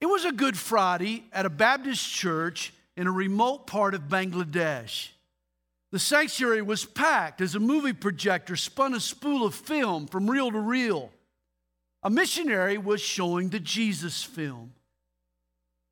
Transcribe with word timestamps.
It 0.00 0.06
was 0.06 0.24
a 0.24 0.32
Good 0.32 0.58
Friday 0.58 1.24
at 1.32 1.46
a 1.46 1.50
Baptist 1.50 2.10
church 2.10 2.72
in 2.96 3.06
a 3.06 3.12
remote 3.12 3.66
part 3.66 3.94
of 3.94 4.08
Bangladesh. 4.08 5.08
The 5.92 5.98
sanctuary 5.98 6.62
was 6.62 6.84
packed 6.84 7.40
as 7.40 7.54
a 7.54 7.60
movie 7.60 7.94
projector 7.94 8.56
spun 8.56 8.94
a 8.94 9.00
spool 9.00 9.46
of 9.46 9.54
film 9.54 10.06
from 10.06 10.28
reel 10.28 10.50
to 10.50 10.60
reel. 10.60 11.10
A 12.02 12.10
missionary 12.10 12.76
was 12.76 13.00
showing 13.00 13.48
the 13.48 13.60
Jesus 13.60 14.22
film. 14.22 14.72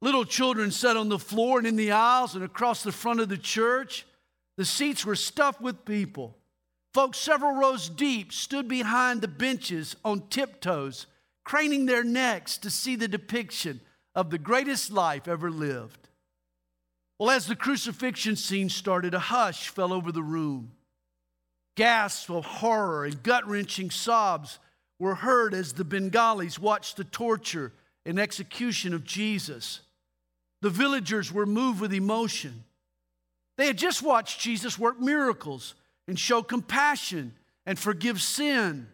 Little 0.03 0.27
children 0.27 0.71
sat 0.71 0.98
on 0.98 1.09
the 1.09 1.18
floor 1.18 1.59
and 1.59 1.66
in 1.66 1.77
the 1.77 1.93
aisles 1.93 2.34
and 2.34 2.45
across 2.45 2.82
the 2.82 2.93
front 2.93 3.21
of 3.21 3.30
the 3.30 3.39
church. 3.39 4.05
The 4.59 4.66
seats 4.66 5.07
were 5.07 5.16
stuffed 5.16 5.62
with 5.62 5.86
people. 5.86 6.36
Folks 6.93 7.18
several 7.18 7.52
rows 7.52 7.89
deep 7.89 8.32
stood 8.32 8.68
behind 8.68 9.23
the 9.23 9.29
benches 9.29 9.96
on 10.05 10.29
tiptoes, 10.29 11.07
craning 11.43 11.86
their 11.86 12.05
necks 12.05 12.59
to 12.59 12.71
see 12.71 12.96
the 12.96 13.09
depiction 13.09 13.80
of 14.15 14.31
the 14.31 14.39
greatest 14.39 14.91
life 14.91 15.29
ever 15.29 15.50
lived. 15.50 16.09
Well, 17.18 17.31
as 17.31 17.46
the 17.46 17.57
crucifixion 17.57 18.37
scene 18.37 18.68
started, 18.68 19.14
a 19.14 19.18
hush 19.18 19.68
fell 19.68 19.93
over 19.93 20.13
the 20.13 20.23
room. 20.23 20.73
Gasps 21.77 22.31
of 22.31 22.45
horror 22.45 23.04
and 23.04 23.23
gut 23.23 23.46
wrenching 23.49 23.90
sobs 23.90 24.59
were 24.99 25.17
heard 25.17 25.54
as 25.54 25.73
the 25.73 25.85
Bengalis 25.85 26.59
watched 26.59 26.96
the 26.96 27.04
torture 27.04 27.73
and 28.07 28.18
execution 28.18 28.95
of 28.95 29.04
Jesus. 29.04 29.81
The 30.62 30.71
villagers 30.71 31.32
were 31.32 31.46
moved 31.46 31.81
with 31.81 31.93
emotion. 31.93 32.65
They 33.56 33.67
had 33.67 33.78
just 33.78 34.03
watched 34.03 34.41
Jesus 34.41 34.78
work 34.78 35.01
miracles 35.01 35.75
and 36.09 36.19
show 36.19 36.42
compassion 36.42 37.34
and 37.67 37.78
forgive 37.78 38.20
sin. 38.20 38.89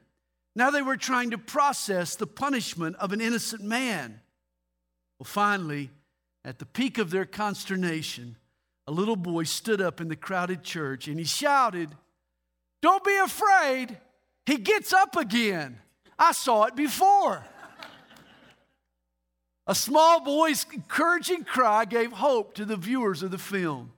Now 0.54 0.70
they 0.70 0.82
were 0.82 0.96
trying 0.96 1.30
to 1.30 1.38
process 1.38 2.16
the 2.16 2.26
punishment 2.26 2.96
of 2.96 3.12
an 3.12 3.20
innocent 3.20 3.62
man. 3.62 4.20
Well, 5.20 5.26
finally, 5.26 5.90
at 6.46 6.58
the 6.58 6.64
peak 6.64 6.96
of 6.96 7.10
their 7.10 7.26
consternation, 7.26 8.36
a 8.86 8.90
little 8.90 9.16
boy 9.16 9.44
stood 9.44 9.82
up 9.82 10.00
in 10.00 10.08
the 10.08 10.16
crowded 10.16 10.62
church 10.64 11.08
and 11.08 11.18
he 11.18 11.26
shouted, 11.26 11.90
Don't 12.80 13.04
be 13.04 13.16
afraid, 13.18 13.98
he 14.46 14.56
gets 14.56 14.94
up 14.94 15.16
again. 15.16 15.78
I 16.18 16.32
saw 16.32 16.64
it 16.64 16.74
before. 16.74 17.44
A 19.66 19.74
small 19.74 20.24
boy's 20.24 20.64
encouraging 20.72 21.44
cry 21.44 21.84
gave 21.84 22.12
hope 22.12 22.54
to 22.54 22.64
the 22.64 22.76
viewers 22.76 23.22
of 23.22 23.30
the 23.30 23.38
film. 23.38 23.92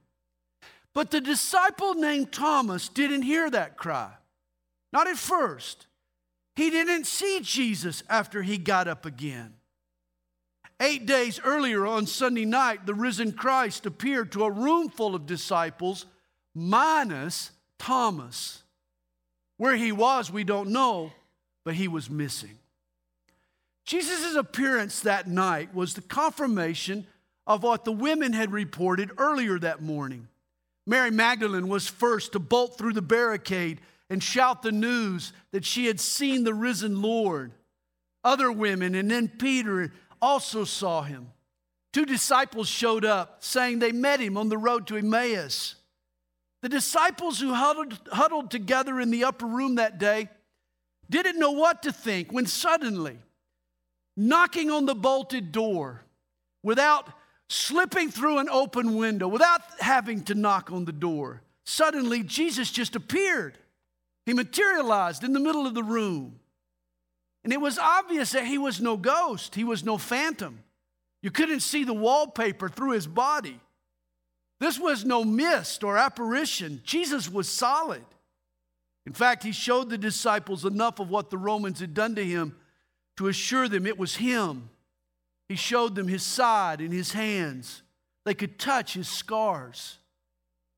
But 0.92 1.12
the 1.12 1.20
disciple 1.20 1.94
named 1.94 2.32
Thomas 2.32 2.88
didn't 2.88 3.22
hear 3.22 3.48
that 3.48 3.76
cry. 3.76 4.10
Not 4.92 5.06
at 5.06 5.16
first. 5.16 5.86
He 6.56 6.68
didn't 6.68 7.06
see 7.06 7.40
Jesus 7.42 8.02
after 8.10 8.42
he 8.42 8.58
got 8.58 8.88
up 8.88 9.06
again. 9.06 9.54
Eight 10.82 11.06
days 11.06 11.38
earlier 11.44 11.86
on 11.86 12.06
Sunday 12.06 12.44
night, 12.44 12.86
the 12.86 12.94
risen 12.94 13.32
Christ 13.32 13.86
appeared 13.86 14.32
to 14.32 14.42
a 14.42 14.50
room 14.50 14.88
full 14.88 15.14
of 15.14 15.26
disciples, 15.26 16.06
minus 16.56 17.52
Thomas. 17.78 18.64
Where 19.58 19.76
he 19.76 19.92
was, 19.92 20.28
we 20.28 20.42
don't 20.42 20.70
know, 20.70 21.12
but 21.64 21.74
he 21.74 21.86
was 21.86 22.10
missing. 22.10 22.58
Jesus' 23.84 24.34
appearance 24.34 25.00
that 25.00 25.28
night 25.28 25.72
was 25.72 25.94
the 25.94 26.00
confirmation 26.00 27.06
of 27.46 27.62
what 27.62 27.84
the 27.84 27.92
women 27.92 28.32
had 28.32 28.50
reported 28.50 29.12
earlier 29.18 29.60
that 29.60 29.82
morning. 29.82 30.26
Mary 30.84 31.12
Magdalene 31.12 31.68
was 31.68 31.86
first 31.86 32.32
to 32.32 32.40
bolt 32.40 32.76
through 32.76 32.94
the 32.94 33.02
barricade 33.02 33.80
and 34.10 34.20
shout 34.20 34.62
the 34.62 34.72
news 34.72 35.32
that 35.52 35.64
she 35.64 35.86
had 35.86 36.00
seen 36.00 36.42
the 36.42 36.54
risen 36.54 37.00
Lord. 37.00 37.52
Other 38.24 38.50
women, 38.50 38.96
and 38.96 39.08
then 39.08 39.28
Peter, 39.28 39.92
also 40.22 40.64
saw 40.64 41.02
him. 41.02 41.26
Two 41.92 42.06
disciples 42.06 42.68
showed 42.68 43.04
up, 43.04 43.44
saying 43.44 43.80
they 43.80 43.92
met 43.92 44.20
him 44.20 44.38
on 44.38 44.48
the 44.48 44.56
road 44.56 44.86
to 44.86 44.96
Emmaus. 44.96 45.74
The 46.62 46.68
disciples 46.68 47.40
who 47.40 47.52
huddled, 47.52 47.98
huddled 48.12 48.50
together 48.50 49.00
in 49.00 49.10
the 49.10 49.24
upper 49.24 49.46
room 49.46 49.74
that 49.74 49.98
day 49.98 50.30
didn't 51.10 51.38
know 51.38 51.50
what 51.50 51.82
to 51.82 51.92
think 51.92 52.32
when 52.32 52.46
suddenly, 52.46 53.18
knocking 54.16 54.70
on 54.70 54.86
the 54.86 54.94
bolted 54.94 55.52
door 55.52 56.04
without 56.62 57.08
slipping 57.48 58.10
through 58.10 58.38
an 58.38 58.48
open 58.48 58.96
window, 58.96 59.28
without 59.28 59.60
having 59.80 60.22
to 60.22 60.34
knock 60.34 60.70
on 60.70 60.86
the 60.86 60.92
door, 60.92 61.42
suddenly 61.64 62.22
Jesus 62.22 62.70
just 62.70 62.96
appeared. 62.96 63.58
He 64.24 64.32
materialized 64.32 65.24
in 65.24 65.32
the 65.32 65.40
middle 65.40 65.66
of 65.66 65.74
the 65.74 65.82
room. 65.82 66.38
And 67.44 67.52
it 67.52 67.60
was 67.60 67.78
obvious 67.78 68.32
that 68.32 68.46
he 68.46 68.58
was 68.58 68.80
no 68.80 68.96
ghost, 68.96 69.54
he 69.54 69.64
was 69.64 69.84
no 69.84 69.98
phantom. 69.98 70.60
You 71.22 71.30
couldn't 71.30 71.60
see 71.60 71.84
the 71.84 71.94
wallpaper 71.94 72.68
through 72.68 72.92
his 72.92 73.06
body. 73.06 73.60
This 74.58 74.78
was 74.78 75.04
no 75.04 75.24
mist 75.24 75.82
or 75.82 75.96
apparition. 75.96 76.80
Jesus 76.84 77.28
was 77.28 77.48
solid. 77.48 78.04
In 79.06 79.12
fact, 79.12 79.42
he 79.42 79.52
showed 79.52 79.90
the 79.90 79.98
disciples 79.98 80.64
enough 80.64 81.00
of 81.00 81.10
what 81.10 81.30
the 81.30 81.38
Romans 81.38 81.80
had 81.80 81.94
done 81.94 82.14
to 82.14 82.24
him 82.24 82.56
to 83.16 83.28
assure 83.28 83.68
them 83.68 83.86
it 83.86 83.98
was 83.98 84.16
him. 84.16 84.70
He 85.48 85.56
showed 85.56 85.94
them 85.94 86.08
his 86.08 86.22
side 86.22 86.80
and 86.80 86.92
his 86.92 87.12
hands. 87.12 87.82
They 88.24 88.34
could 88.34 88.58
touch 88.58 88.94
his 88.94 89.08
scars. 89.08 89.98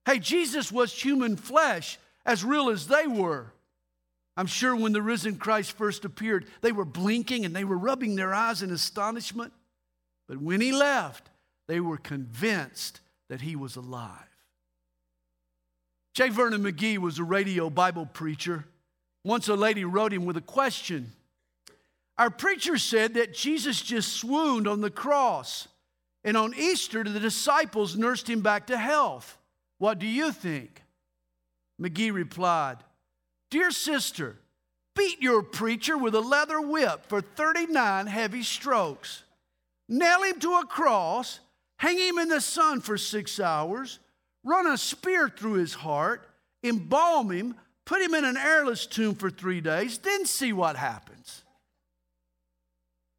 Hey, 0.07 0.19
Jesus 0.19 0.73
was 0.73 0.93
human 0.93 1.37
flesh, 1.37 1.99
as 2.27 2.45
real 2.45 2.71
as 2.71 2.87
they 2.87 3.07
were. 3.07 3.53
I'm 4.37 4.47
sure 4.47 4.75
when 4.75 4.93
the 4.93 5.03
risen 5.03 5.37
Christ 5.37 5.73
first 5.73 6.05
appeared, 6.05 6.47
they 6.61 6.73
were 6.73 6.85
blinking 6.85 7.45
and 7.45 7.55
they 7.55 7.65
were 7.65 7.79
rubbing 7.79 8.17
their 8.17 8.35
eyes 8.35 8.63
in 8.63 8.71
astonishment. 8.73 9.53
But 10.27 10.39
when 10.39 10.61
he 10.61 10.73
left, 10.73 11.31
they 11.69 11.81
were 11.81 11.99
convinced 11.99 13.01
that 13.29 13.43
he 13.43 13.57
was 13.57 13.77
alive. 13.77 14.11
J. 16.15 16.29
Vernon 16.29 16.63
McGee 16.63 16.99
was 16.99 17.19
a 17.19 17.25
radio 17.25 17.71
Bible 17.71 18.07
preacher. 18.07 18.65
Once 19.25 19.49
a 19.49 19.55
lady 19.55 19.85
wrote 19.85 20.13
him 20.13 20.25
with 20.25 20.37
a 20.37 20.43
question. 20.43 21.13
Our 22.19 22.31
preacher 22.31 22.79
said 22.79 23.15
that 23.15 23.35
Jesus 23.35 23.81
just 23.81 24.13
swooned 24.13 24.69
on 24.69 24.81
the 24.81 24.91
cross, 24.91 25.67
and 26.23 26.37
on 26.37 26.55
Easter, 26.55 27.03
the 27.03 27.19
disciples 27.19 27.97
nursed 27.97 28.31
him 28.31 28.41
back 28.41 28.69
to 28.69 28.79
health. 28.79 29.39
What 29.79 29.99
do 29.99 30.07
you 30.07 30.31
think? 30.31 30.83
McGee 31.81 32.13
replied, 32.13 32.77
Dear 33.51 33.71
sister, 33.71 34.37
beat 34.97 35.21
your 35.21 35.43
preacher 35.43 35.97
with 35.97 36.15
a 36.15 36.21
leather 36.21 36.61
whip 36.61 37.07
for 37.09 37.21
39 37.21 38.07
heavy 38.07 38.43
strokes. 38.43 39.23
Nail 39.89 40.23
him 40.23 40.41
to 40.41 40.55
a 40.55 40.67
cross, 40.67 41.41
hang 41.79 41.99
him 41.99 42.19
in 42.19 42.29
the 42.29 42.41
sun 42.41 42.81
for 42.81 42.97
six 42.97 43.39
hours, 43.39 43.99
run 44.43 44.67
a 44.67 44.79
spear 44.79 45.29
through 45.29 45.55
his 45.55 45.75
heart, 45.75 46.29
embalm 46.63 47.31
him, 47.31 47.55
put 47.85 48.01
him 48.01 48.15
in 48.15 48.25
an 48.25 48.37
airless 48.37 48.87
tomb 48.87 49.15
for 49.15 49.31
three 49.31 49.61
days, 49.61 49.99
then 49.99 50.25
see 50.25 50.53
what 50.53 50.77
happens. 50.77 51.43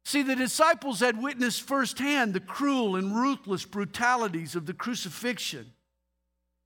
See, 0.04 0.22
the 0.22 0.36
disciples 0.36 1.00
had 1.00 1.20
witnessed 1.20 1.62
firsthand 1.62 2.32
the 2.32 2.40
cruel 2.40 2.94
and 2.94 3.16
ruthless 3.16 3.64
brutalities 3.64 4.54
of 4.54 4.66
the 4.66 4.72
crucifixion. 4.72 5.72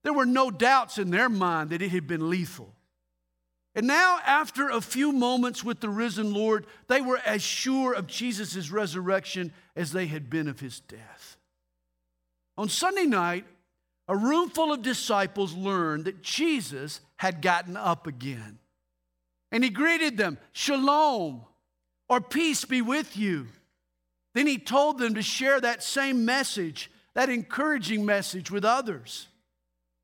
There 0.02 0.12
were 0.12 0.26
no 0.26 0.50
doubts 0.50 0.98
in 0.98 1.10
their 1.10 1.28
mind 1.28 1.70
that 1.70 1.82
it 1.82 1.90
had 1.90 2.06
been 2.06 2.28
lethal. 2.28 2.74
And 3.74 3.86
now, 3.86 4.18
after 4.26 4.68
a 4.68 4.80
few 4.80 5.12
moments 5.12 5.62
with 5.62 5.80
the 5.80 5.88
risen 5.88 6.34
Lord, 6.34 6.66
they 6.88 7.00
were 7.00 7.20
as 7.24 7.40
sure 7.40 7.92
of 7.92 8.08
Jesus' 8.08 8.70
resurrection 8.70 9.52
as 9.76 9.92
they 9.92 10.06
had 10.06 10.28
been 10.28 10.48
of 10.48 10.58
his 10.58 10.80
death. 10.80 11.36
On 12.58 12.68
Sunday 12.68 13.06
night, 13.06 13.44
a 14.08 14.16
room 14.16 14.50
full 14.50 14.72
of 14.72 14.82
disciples 14.82 15.54
learned 15.54 16.06
that 16.06 16.20
Jesus 16.20 17.00
had 17.16 17.42
gotten 17.42 17.76
up 17.76 18.08
again. 18.08 18.58
And 19.52 19.62
he 19.62 19.70
greeted 19.70 20.16
them, 20.16 20.36
Shalom, 20.52 21.42
or 22.08 22.20
peace 22.20 22.64
be 22.64 22.82
with 22.82 23.16
you. 23.16 23.46
Then 24.34 24.48
he 24.48 24.58
told 24.58 24.98
them 24.98 25.14
to 25.14 25.22
share 25.22 25.60
that 25.60 25.82
same 25.82 26.24
message, 26.24 26.90
that 27.14 27.30
encouraging 27.30 28.04
message, 28.04 28.50
with 28.50 28.64
others. 28.64 29.28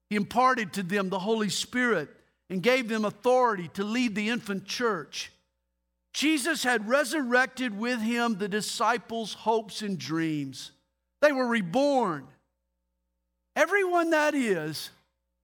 He 0.08 0.14
imparted 0.14 0.72
to 0.74 0.84
them 0.84 1.08
the 1.08 1.18
Holy 1.18 1.48
Spirit 1.48 2.08
and 2.48 2.62
gave 2.62 2.88
them 2.88 3.04
authority 3.04 3.68
to 3.74 3.84
lead 3.84 4.14
the 4.14 4.28
infant 4.28 4.64
church. 4.64 5.32
Jesus 6.12 6.62
had 6.62 6.88
resurrected 6.88 7.76
with 7.76 8.00
him 8.00 8.38
the 8.38 8.48
disciples' 8.48 9.34
hopes 9.34 9.82
and 9.82 9.98
dreams. 9.98 10.72
They 11.20 11.32
were 11.32 11.46
reborn. 11.46 12.26
Everyone 13.54 14.10
that 14.10 14.34
is, 14.34 14.90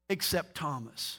except 0.09 0.55
Thomas. 0.55 1.19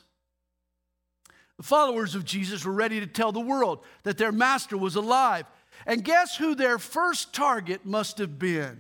The 1.58 1.64
followers 1.64 2.16
of 2.16 2.26
Jesus 2.26 2.66
were 2.66 2.74
ready 2.74 3.00
to 3.00 3.08
tell 3.08 3.32
the 3.32 3.40
world 3.40 3.84
that 4.04 4.18
their 4.18 4.32
master 4.32 4.78
was 4.78 4.96
alive. 4.96 5.46
And 5.86 6.04
guess 6.04 6.36
who 6.36 6.56
their 6.56 6.80
first 6.80 7.34
target 7.34 7.86
must 7.86 8.18
have 8.18 8.40
been? 8.40 8.80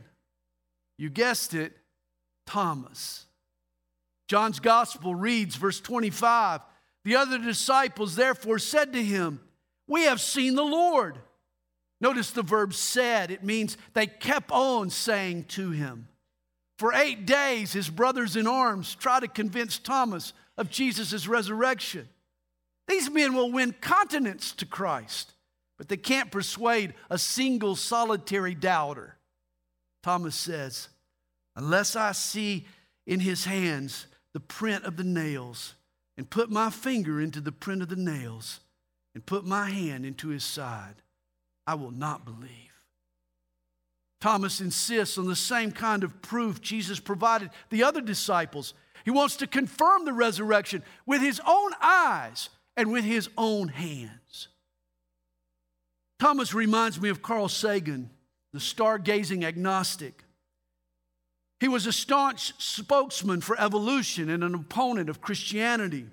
You 0.97 1.09
guessed 1.09 1.53
it, 1.53 1.77
Thomas. 2.47 3.25
John's 4.27 4.59
gospel 4.59 5.13
reads, 5.13 5.55
verse 5.55 5.79
25 5.79 6.61
The 7.05 7.15
other 7.15 7.37
disciples 7.37 8.15
therefore 8.15 8.59
said 8.59 8.93
to 8.93 9.03
him, 9.03 9.41
We 9.87 10.03
have 10.03 10.21
seen 10.21 10.55
the 10.55 10.63
Lord. 10.63 11.17
Notice 11.99 12.31
the 12.31 12.43
verb 12.43 12.73
said. 12.73 13.31
It 13.31 13.43
means 13.43 13.77
they 13.93 14.07
kept 14.07 14.51
on 14.51 14.89
saying 14.89 15.45
to 15.49 15.71
him. 15.71 16.07
For 16.77 16.93
eight 16.93 17.25
days, 17.25 17.71
his 17.71 17.89
brothers 17.89 18.35
in 18.35 18.47
arms 18.47 18.95
try 18.95 19.19
to 19.19 19.27
convince 19.27 19.77
Thomas 19.77 20.33
of 20.57 20.69
Jesus' 20.69 21.27
resurrection. 21.27 22.09
These 22.87 23.09
men 23.09 23.33
will 23.33 23.51
win 23.51 23.73
continents 23.79 24.51
to 24.53 24.65
Christ, 24.65 25.33
but 25.77 25.87
they 25.87 25.97
can't 25.97 26.31
persuade 26.31 26.93
a 27.09 27.17
single 27.17 27.75
solitary 27.75 28.55
doubter. 28.55 29.15
Thomas 30.01 30.35
says, 30.35 30.89
Unless 31.55 31.95
I 31.95 32.11
see 32.11 32.65
in 33.05 33.19
his 33.19 33.45
hands 33.45 34.07
the 34.33 34.39
print 34.39 34.83
of 34.83 34.97
the 34.97 35.03
nails, 35.03 35.75
and 36.17 36.29
put 36.29 36.49
my 36.49 36.69
finger 36.69 37.19
into 37.19 37.41
the 37.41 37.51
print 37.51 37.81
of 37.81 37.89
the 37.89 37.95
nails, 37.95 38.59
and 39.15 39.25
put 39.25 39.45
my 39.45 39.69
hand 39.69 40.05
into 40.05 40.29
his 40.29 40.43
side, 40.43 40.95
I 41.67 41.75
will 41.75 41.91
not 41.91 42.25
believe. 42.25 42.49
Thomas 44.19 44.61
insists 44.61 45.17
on 45.17 45.27
the 45.27 45.35
same 45.35 45.71
kind 45.71 46.03
of 46.03 46.21
proof 46.21 46.61
Jesus 46.61 46.99
provided 46.99 47.49
the 47.69 47.83
other 47.83 48.01
disciples. 48.01 48.73
He 49.03 49.11
wants 49.11 49.35
to 49.37 49.47
confirm 49.47 50.05
the 50.05 50.13
resurrection 50.13 50.81
with 51.05 51.21
his 51.21 51.41
own 51.45 51.71
eyes 51.81 52.49
and 52.77 52.91
with 52.91 53.03
his 53.03 53.29
own 53.37 53.67
hands. 53.67 54.47
Thomas 56.19 56.53
reminds 56.53 57.01
me 57.01 57.09
of 57.09 57.21
Carl 57.21 57.49
Sagan, 57.49 58.09
the 58.53 58.59
stargazing 58.59 59.43
agnostic. 59.43 60.22
He 61.63 61.69
was 61.69 61.87
a 61.87 61.93
staunch 61.93 62.53
spokesman 62.57 63.39
for 63.39 63.57
evolution 63.57 64.29
and 64.29 64.43
an 64.43 64.53
opponent 64.53 65.09
of 65.09 65.21
Christianity. 65.21 66.07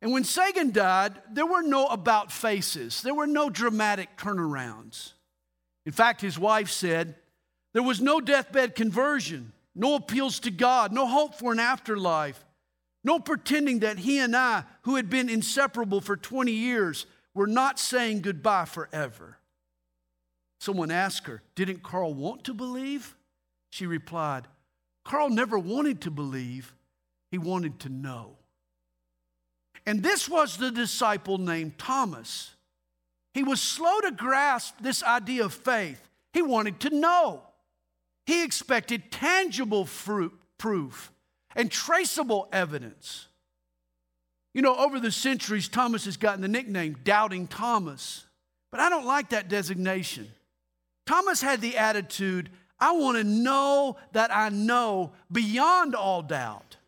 And 0.00 0.12
when 0.12 0.24
Sagan 0.24 0.70
died, 0.70 1.12
there 1.30 1.44
were 1.44 1.60
no 1.60 1.88
about 1.88 2.32
faces, 2.32 3.02
there 3.02 3.12
were 3.12 3.26
no 3.26 3.50
dramatic 3.50 4.16
turnarounds. 4.16 5.12
In 5.84 5.92
fact, 5.92 6.22
his 6.22 6.38
wife 6.38 6.70
said, 6.70 7.16
there 7.74 7.82
was 7.82 8.00
no 8.00 8.18
deathbed 8.18 8.74
conversion, 8.74 9.52
no 9.74 9.96
appeals 9.96 10.40
to 10.40 10.50
God, 10.50 10.90
no 10.90 11.06
hope 11.06 11.34
for 11.34 11.52
an 11.52 11.60
afterlife, 11.60 12.42
no 13.04 13.18
pretending 13.18 13.80
that 13.80 13.98
he 13.98 14.20
and 14.20 14.34
I, 14.34 14.64
who 14.84 14.96
had 14.96 15.10
been 15.10 15.28
inseparable 15.28 16.00
for 16.00 16.16
20 16.16 16.50
years, 16.50 17.04
were 17.34 17.46
not 17.46 17.78
saying 17.78 18.22
goodbye 18.22 18.64
forever. 18.64 19.36
Someone 20.60 20.90
asked 20.90 21.26
her, 21.26 21.42
Didn't 21.56 21.82
Carl 21.82 22.14
want 22.14 22.44
to 22.44 22.54
believe? 22.54 23.14
She 23.68 23.84
replied, 23.86 24.48
Carl 25.04 25.30
never 25.30 25.58
wanted 25.58 26.02
to 26.02 26.10
believe, 26.10 26.74
he 27.30 27.38
wanted 27.38 27.80
to 27.80 27.88
know. 27.88 28.36
And 29.86 30.02
this 30.02 30.28
was 30.28 30.56
the 30.56 30.70
disciple 30.70 31.38
named 31.38 31.78
Thomas. 31.78 32.54
He 33.34 33.42
was 33.42 33.60
slow 33.60 34.00
to 34.00 34.12
grasp 34.12 34.76
this 34.80 35.02
idea 35.02 35.44
of 35.44 35.54
faith. 35.54 36.08
He 36.32 36.42
wanted 36.42 36.80
to 36.80 36.90
know. 36.90 37.42
He 38.26 38.44
expected 38.44 39.10
tangible 39.10 39.84
fruit, 39.84 40.32
proof 40.58 41.10
and 41.56 41.70
traceable 41.70 42.48
evidence. 42.52 43.26
You 44.54 44.62
know, 44.62 44.76
over 44.76 45.00
the 45.00 45.10
centuries, 45.10 45.68
Thomas 45.68 46.04
has 46.04 46.16
gotten 46.16 46.42
the 46.42 46.48
nickname 46.48 46.98
Doubting 47.04 47.46
Thomas, 47.46 48.26
but 48.70 48.80
I 48.80 48.88
don't 48.88 49.06
like 49.06 49.30
that 49.30 49.48
designation. 49.48 50.28
Thomas 51.06 51.40
had 51.40 51.60
the 51.60 51.76
attitude 51.78 52.50
I 52.82 52.90
want 52.90 53.16
to 53.16 53.22
know 53.22 53.96
that 54.10 54.34
I 54.34 54.48
know 54.48 55.12
beyond 55.30 55.94
all 55.94 56.20
doubt. 56.20 56.78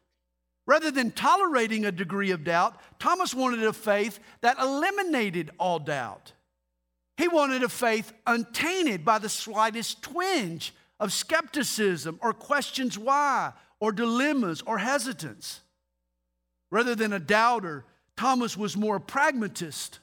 Rather 0.67 0.91
than 0.91 1.13
tolerating 1.13 1.85
a 1.85 1.93
degree 1.93 2.33
of 2.33 2.43
doubt, 2.43 2.81
Thomas 2.99 3.33
wanted 3.33 3.63
a 3.63 3.73
faith 3.73 4.19
that 4.41 4.59
eliminated 4.59 5.53
all 5.57 5.79
doubt. 5.79 6.33
He 7.17 7.29
wanted 7.29 7.63
a 7.63 7.69
faith 7.69 8.13
untainted 8.27 9.05
by 9.05 9.21
the 9.21 9.29
slightest 9.29 10.03
twinge 10.03 10.75
of 10.99 11.13
skepticism 11.13 12.19
or 12.21 12.33
questions 12.33 12.99
why 12.99 13.53
or 13.79 13.93
dilemmas 13.93 14.63
or 14.63 14.79
hesitance. 14.79 15.61
Rather 16.73 16.97
than 16.97 17.13
a 17.13 17.21
doubter, 17.21 17.85
Thomas 18.17 18.57
was 18.57 18.77
more 18.77 18.97
a 18.97 19.01
pragmatist. 19.01 20.01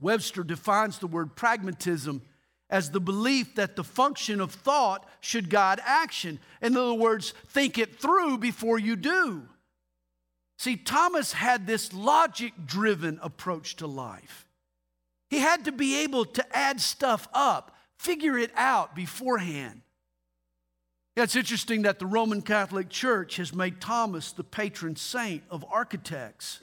Webster 0.00 0.42
defines 0.42 0.98
the 0.98 1.06
word 1.06 1.36
pragmatism 1.36 2.22
as 2.70 2.90
the 2.90 3.00
belief 3.00 3.56
that 3.56 3.76
the 3.76 3.84
function 3.84 4.40
of 4.40 4.52
thought 4.52 5.06
should 5.20 5.50
guide 5.50 5.80
action. 5.84 6.38
In 6.62 6.76
other 6.76 6.94
words, 6.94 7.34
think 7.48 7.76
it 7.76 8.00
through 8.00 8.38
before 8.38 8.78
you 8.78 8.96
do. 8.96 9.42
See, 10.58 10.76
Thomas 10.76 11.32
had 11.32 11.66
this 11.66 11.92
logic 11.92 12.52
driven 12.64 13.18
approach 13.22 13.76
to 13.76 13.86
life. 13.86 14.46
He 15.28 15.38
had 15.38 15.64
to 15.64 15.72
be 15.72 16.02
able 16.02 16.24
to 16.26 16.56
add 16.56 16.80
stuff 16.80 17.28
up, 17.32 17.76
figure 17.98 18.38
it 18.38 18.52
out 18.56 18.94
beforehand. 18.94 19.82
Yeah, 21.16 21.24
it's 21.24 21.36
interesting 21.36 21.82
that 21.82 21.98
the 21.98 22.06
Roman 22.06 22.40
Catholic 22.40 22.88
Church 22.88 23.36
has 23.36 23.54
made 23.54 23.80
Thomas 23.80 24.32
the 24.32 24.44
patron 24.44 24.96
saint 24.96 25.42
of 25.50 25.64
architects 25.70 26.60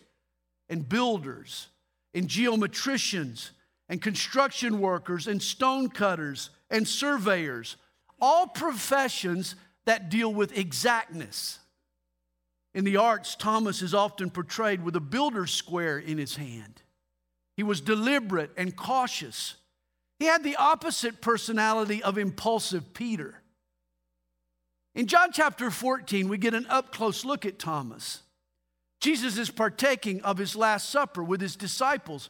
and 0.69 0.87
builders 0.87 1.67
and 2.13 2.27
geometricians 2.27 3.51
and 3.89 4.01
construction 4.01 4.79
workers 4.79 5.27
and 5.27 5.41
stone 5.41 5.89
cutters 5.89 6.49
and 6.69 6.87
surveyors, 6.87 7.77
all 8.19 8.47
professions 8.47 9.55
that 9.85 10.09
deal 10.09 10.33
with 10.33 10.57
exactness. 10.57 11.59
In 12.73 12.83
the 12.83 12.97
arts, 12.97 13.35
Thomas 13.35 13.81
is 13.81 13.93
often 13.93 14.29
portrayed 14.29 14.83
with 14.83 14.95
a 14.95 15.01
builder's 15.01 15.51
square 15.51 15.97
in 15.97 16.17
his 16.17 16.35
hand. 16.35 16.81
He 17.55 17.63
was 17.63 17.81
deliberate 17.81 18.51
and 18.55 18.75
cautious. 18.75 19.55
He 20.19 20.25
had 20.25 20.43
the 20.43 20.57
opposite 20.57 21.21
personality 21.21 22.03
of 22.03 22.17
impulsive 22.17 22.93
Peter. 22.93 23.41
In 24.93 25.07
John 25.07 25.31
chapter 25.31 25.71
14, 25.71 26.27
we 26.27 26.37
get 26.37 26.53
an 26.53 26.67
up 26.67 26.91
close 26.91 27.23
look 27.23 27.45
at 27.45 27.59
Thomas. 27.59 28.21
Jesus 28.99 29.37
is 29.37 29.49
partaking 29.49 30.21
of 30.21 30.37
his 30.37 30.55
Last 30.55 30.89
Supper 30.89 31.23
with 31.23 31.39
his 31.39 31.55
disciples 31.55 32.29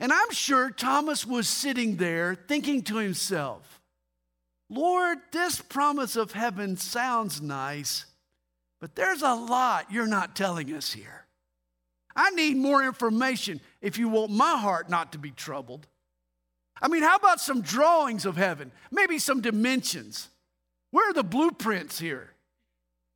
And 0.00 0.12
I'm 0.12 0.30
sure 0.30 0.70
Thomas 0.70 1.26
was 1.26 1.48
sitting 1.48 1.96
there 1.96 2.34
thinking 2.34 2.82
to 2.84 2.96
himself, 2.96 3.80
Lord, 4.70 5.18
this 5.32 5.60
promise 5.60 6.14
of 6.16 6.32
heaven 6.32 6.76
sounds 6.76 7.40
nice, 7.40 8.04
but 8.80 8.94
there's 8.94 9.22
a 9.22 9.34
lot 9.34 9.90
you're 9.90 10.06
not 10.06 10.36
telling 10.36 10.72
us 10.74 10.92
here. 10.92 11.24
I 12.14 12.30
need 12.30 12.56
more 12.56 12.84
information 12.84 13.60
if 13.80 13.98
you 13.98 14.08
want 14.08 14.32
my 14.32 14.56
heart 14.58 14.90
not 14.90 15.12
to 15.12 15.18
be 15.18 15.30
troubled. 15.30 15.86
I 16.80 16.88
mean, 16.88 17.02
how 17.02 17.16
about 17.16 17.40
some 17.40 17.60
drawings 17.60 18.26
of 18.26 18.36
heaven? 18.36 18.72
Maybe 18.90 19.18
some 19.18 19.40
dimensions. 19.40 20.28
Where 20.90 21.10
are 21.10 21.14
the 21.14 21.22
blueprints 21.22 21.98
here? 21.98 22.34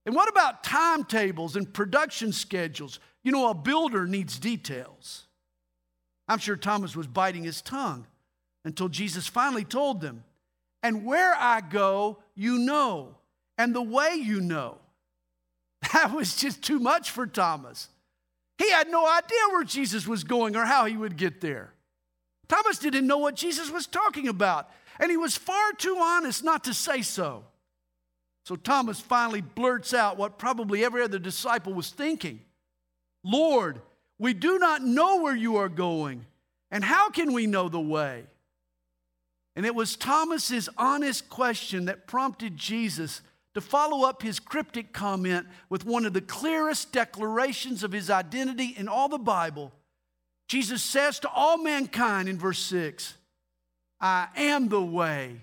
And 0.04 0.14
what 0.14 0.28
about 0.28 0.64
timetables 0.64 1.54
and 1.56 1.72
production 1.72 2.32
schedules? 2.32 2.98
You 3.22 3.32
know, 3.32 3.50
a 3.50 3.54
builder 3.54 4.06
needs 4.06 4.38
details. 4.38 5.26
I'm 6.32 6.38
sure 6.38 6.56
Thomas 6.56 6.96
was 6.96 7.06
biting 7.06 7.44
his 7.44 7.60
tongue 7.60 8.06
until 8.64 8.88
Jesus 8.88 9.26
finally 9.26 9.64
told 9.64 10.00
them 10.00 10.24
and 10.82 11.04
where 11.04 11.34
I 11.34 11.60
go, 11.60 12.22
you 12.34 12.56
know, 12.56 13.16
and 13.58 13.74
the 13.74 13.82
way 13.82 14.14
you 14.14 14.40
know. 14.40 14.78
That 15.92 16.14
was 16.14 16.36
just 16.36 16.62
too 16.62 16.78
much 16.78 17.10
for 17.10 17.26
Thomas. 17.26 17.88
He 18.56 18.70
had 18.70 18.88
no 18.88 19.06
idea 19.06 19.38
where 19.50 19.64
Jesus 19.64 20.06
was 20.06 20.24
going 20.24 20.56
or 20.56 20.64
how 20.64 20.86
he 20.86 20.96
would 20.96 21.18
get 21.18 21.42
there. 21.42 21.74
Thomas 22.48 22.78
didn't 22.78 23.06
know 23.06 23.18
what 23.18 23.34
Jesus 23.34 23.70
was 23.70 23.86
talking 23.86 24.26
about, 24.26 24.70
and 24.98 25.10
he 25.10 25.18
was 25.18 25.36
far 25.36 25.72
too 25.72 25.98
honest 26.00 26.42
not 26.42 26.64
to 26.64 26.72
say 26.72 27.02
so. 27.02 27.44
So 28.46 28.56
Thomas 28.56 29.00
finally 29.00 29.42
blurts 29.42 29.92
out 29.92 30.16
what 30.16 30.38
probably 30.38 30.82
every 30.82 31.02
other 31.02 31.18
disciple 31.18 31.74
was 31.74 31.90
thinking 31.90 32.40
Lord, 33.22 33.82
we 34.22 34.34
do 34.34 34.56
not 34.60 34.84
know 34.84 35.20
where 35.20 35.34
you 35.34 35.56
are 35.56 35.68
going, 35.68 36.24
and 36.70 36.84
how 36.84 37.10
can 37.10 37.32
we 37.32 37.48
know 37.48 37.68
the 37.68 37.80
way? 37.80 38.22
And 39.56 39.66
it 39.66 39.74
was 39.74 39.96
Thomas's 39.96 40.68
honest 40.78 41.28
question 41.28 41.86
that 41.86 42.06
prompted 42.06 42.56
Jesus 42.56 43.20
to 43.54 43.60
follow 43.60 44.08
up 44.08 44.22
his 44.22 44.38
cryptic 44.38 44.92
comment 44.92 45.48
with 45.68 45.84
one 45.84 46.06
of 46.06 46.12
the 46.12 46.20
clearest 46.20 46.92
declarations 46.92 47.82
of 47.82 47.90
his 47.90 48.10
identity 48.10 48.74
in 48.76 48.86
all 48.86 49.08
the 49.08 49.18
Bible. 49.18 49.72
Jesus 50.46 50.84
says 50.84 51.18
to 51.18 51.28
all 51.28 51.58
mankind 51.58 52.28
in 52.28 52.38
verse 52.38 52.60
6, 52.60 53.14
I 54.00 54.28
am 54.36 54.68
the 54.68 54.80
way 54.80 55.42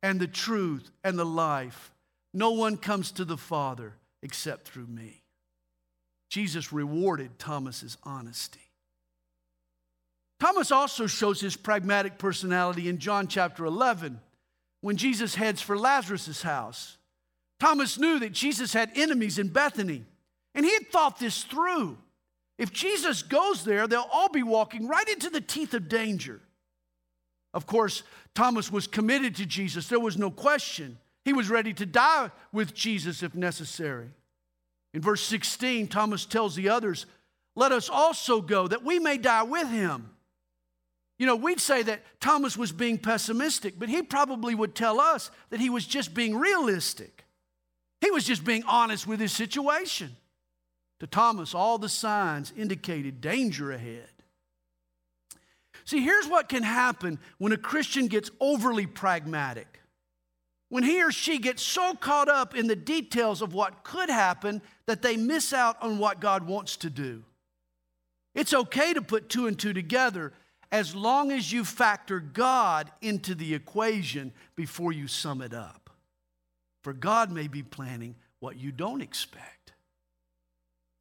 and 0.00 0.20
the 0.20 0.28
truth 0.28 0.92
and 1.02 1.18
the 1.18 1.26
life. 1.26 1.92
No 2.32 2.52
one 2.52 2.76
comes 2.76 3.10
to 3.12 3.24
the 3.24 3.36
Father 3.36 3.94
except 4.22 4.68
through 4.68 4.86
me. 4.86 5.21
Jesus 6.32 6.72
rewarded 6.72 7.38
Thomas's 7.38 7.98
honesty. 8.04 8.70
Thomas 10.40 10.72
also 10.72 11.06
shows 11.06 11.42
his 11.42 11.58
pragmatic 11.58 12.16
personality 12.16 12.88
in 12.88 12.96
John 12.96 13.28
chapter 13.28 13.66
11 13.66 14.18
when 14.80 14.96
Jesus 14.96 15.34
heads 15.34 15.60
for 15.60 15.76
Lazarus' 15.76 16.40
house. 16.40 16.96
Thomas 17.60 17.98
knew 17.98 18.18
that 18.18 18.32
Jesus 18.32 18.72
had 18.72 18.92
enemies 18.94 19.38
in 19.38 19.48
Bethany, 19.48 20.06
and 20.54 20.64
he 20.64 20.72
had 20.72 20.90
thought 20.90 21.18
this 21.18 21.44
through. 21.44 21.98
If 22.56 22.72
Jesus 22.72 23.22
goes 23.22 23.62
there, 23.62 23.86
they'll 23.86 24.08
all 24.10 24.30
be 24.30 24.42
walking 24.42 24.88
right 24.88 25.08
into 25.10 25.28
the 25.28 25.42
teeth 25.42 25.74
of 25.74 25.90
danger. 25.90 26.40
Of 27.52 27.66
course, 27.66 28.04
Thomas 28.34 28.72
was 28.72 28.86
committed 28.86 29.36
to 29.36 29.44
Jesus, 29.44 29.86
there 29.88 30.00
was 30.00 30.16
no 30.16 30.30
question. 30.30 30.96
He 31.26 31.34
was 31.34 31.50
ready 31.50 31.74
to 31.74 31.84
die 31.84 32.30
with 32.52 32.72
Jesus 32.72 33.22
if 33.22 33.34
necessary. 33.34 34.08
In 34.94 35.00
verse 35.00 35.22
16, 35.22 35.88
Thomas 35.88 36.26
tells 36.26 36.54
the 36.54 36.68
others, 36.68 37.06
Let 37.54 37.72
us 37.72 37.88
also 37.88 38.40
go 38.40 38.68
that 38.68 38.84
we 38.84 38.98
may 38.98 39.18
die 39.18 39.42
with 39.42 39.68
him. 39.68 40.10
You 41.18 41.26
know, 41.26 41.36
we'd 41.36 41.60
say 41.60 41.82
that 41.82 42.02
Thomas 42.20 42.56
was 42.56 42.72
being 42.72 42.98
pessimistic, 42.98 43.78
but 43.78 43.88
he 43.88 44.02
probably 44.02 44.54
would 44.54 44.74
tell 44.74 45.00
us 45.00 45.30
that 45.50 45.60
he 45.60 45.70
was 45.70 45.86
just 45.86 46.14
being 46.14 46.36
realistic. 46.36 47.24
He 48.00 48.10
was 48.10 48.24
just 48.24 48.44
being 48.44 48.64
honest 48.64 49.06
with 49.06 49.20
his 49.20 49.32
situation. 49.32 50.16
To 51.00 51.06
Thomas, 51.06 51.54
all 51.54 51.78
the 51.78 51.88
signs 51.88 52.52
indicated 52.56 53.20
danger 53.20 53.72
ahead. 53.72 54.08
See, 55.84 56.02
here's 56.02 56.28
what 56.28 56.48
can 56.48 56.62
happen 56.62 57.18
when 57.38 57.52
a 57.52 57.56
Christian 57.56 58.06
gets 58.06 58.30
overly 58.40 58.86
pragmatic. 58.86 59.81
When 60.72 60.84
he 60.84 61.02
or 61.02 61.12
she 61.12 61.36
gets 61.36 61.62
so 61.62 61.92
caught 61.92 62.30
up 62.30 62.56
in 62.56 62.66
the 62.66 62.74
details 62.74 63.42
of 63.42 63.52
what 63.52 63.84
could 63.84 64.08
happen 64.08 64.62
that 64.86 65.02
they 65.02 65.18
miss 65.18 65.52
out 65.52 65.76
on 65.82 65.98
what 65.98 66.18
God 66.18 66.46
wants 66.46 66.78
to 66.78 66.88
do. 66.88 67.24
It's 68.34 68.54
okay 68.54 68.94
to 68.94 69.02
put 69.02 69.28
two 69.28 69.46
and 69.46 69.58
two 69.58 69.74
together 69.74 70.32
as 70.70 70.94
long 70.94 71.30
as 71.30 71.52
you 71.52 71.66
factor 71.66 72.20
God 72.20 72.90
into 73.02 73.34
the 73.34 73.52
equation 73.52 74.32
before 74.56 74.92
you 74.92 75.08
sum 75.08 75.42
it 75.42 75.52
up. 75.52 75.90
For 76.82 76.94
God 76.94 77.30
may 77.30 77.48
be 77.48 77.62
planning 77.62 78.14
what 78.40 78.56
you 78.56 78.72
don't 78.72 79.02
expect. 79.02 79.74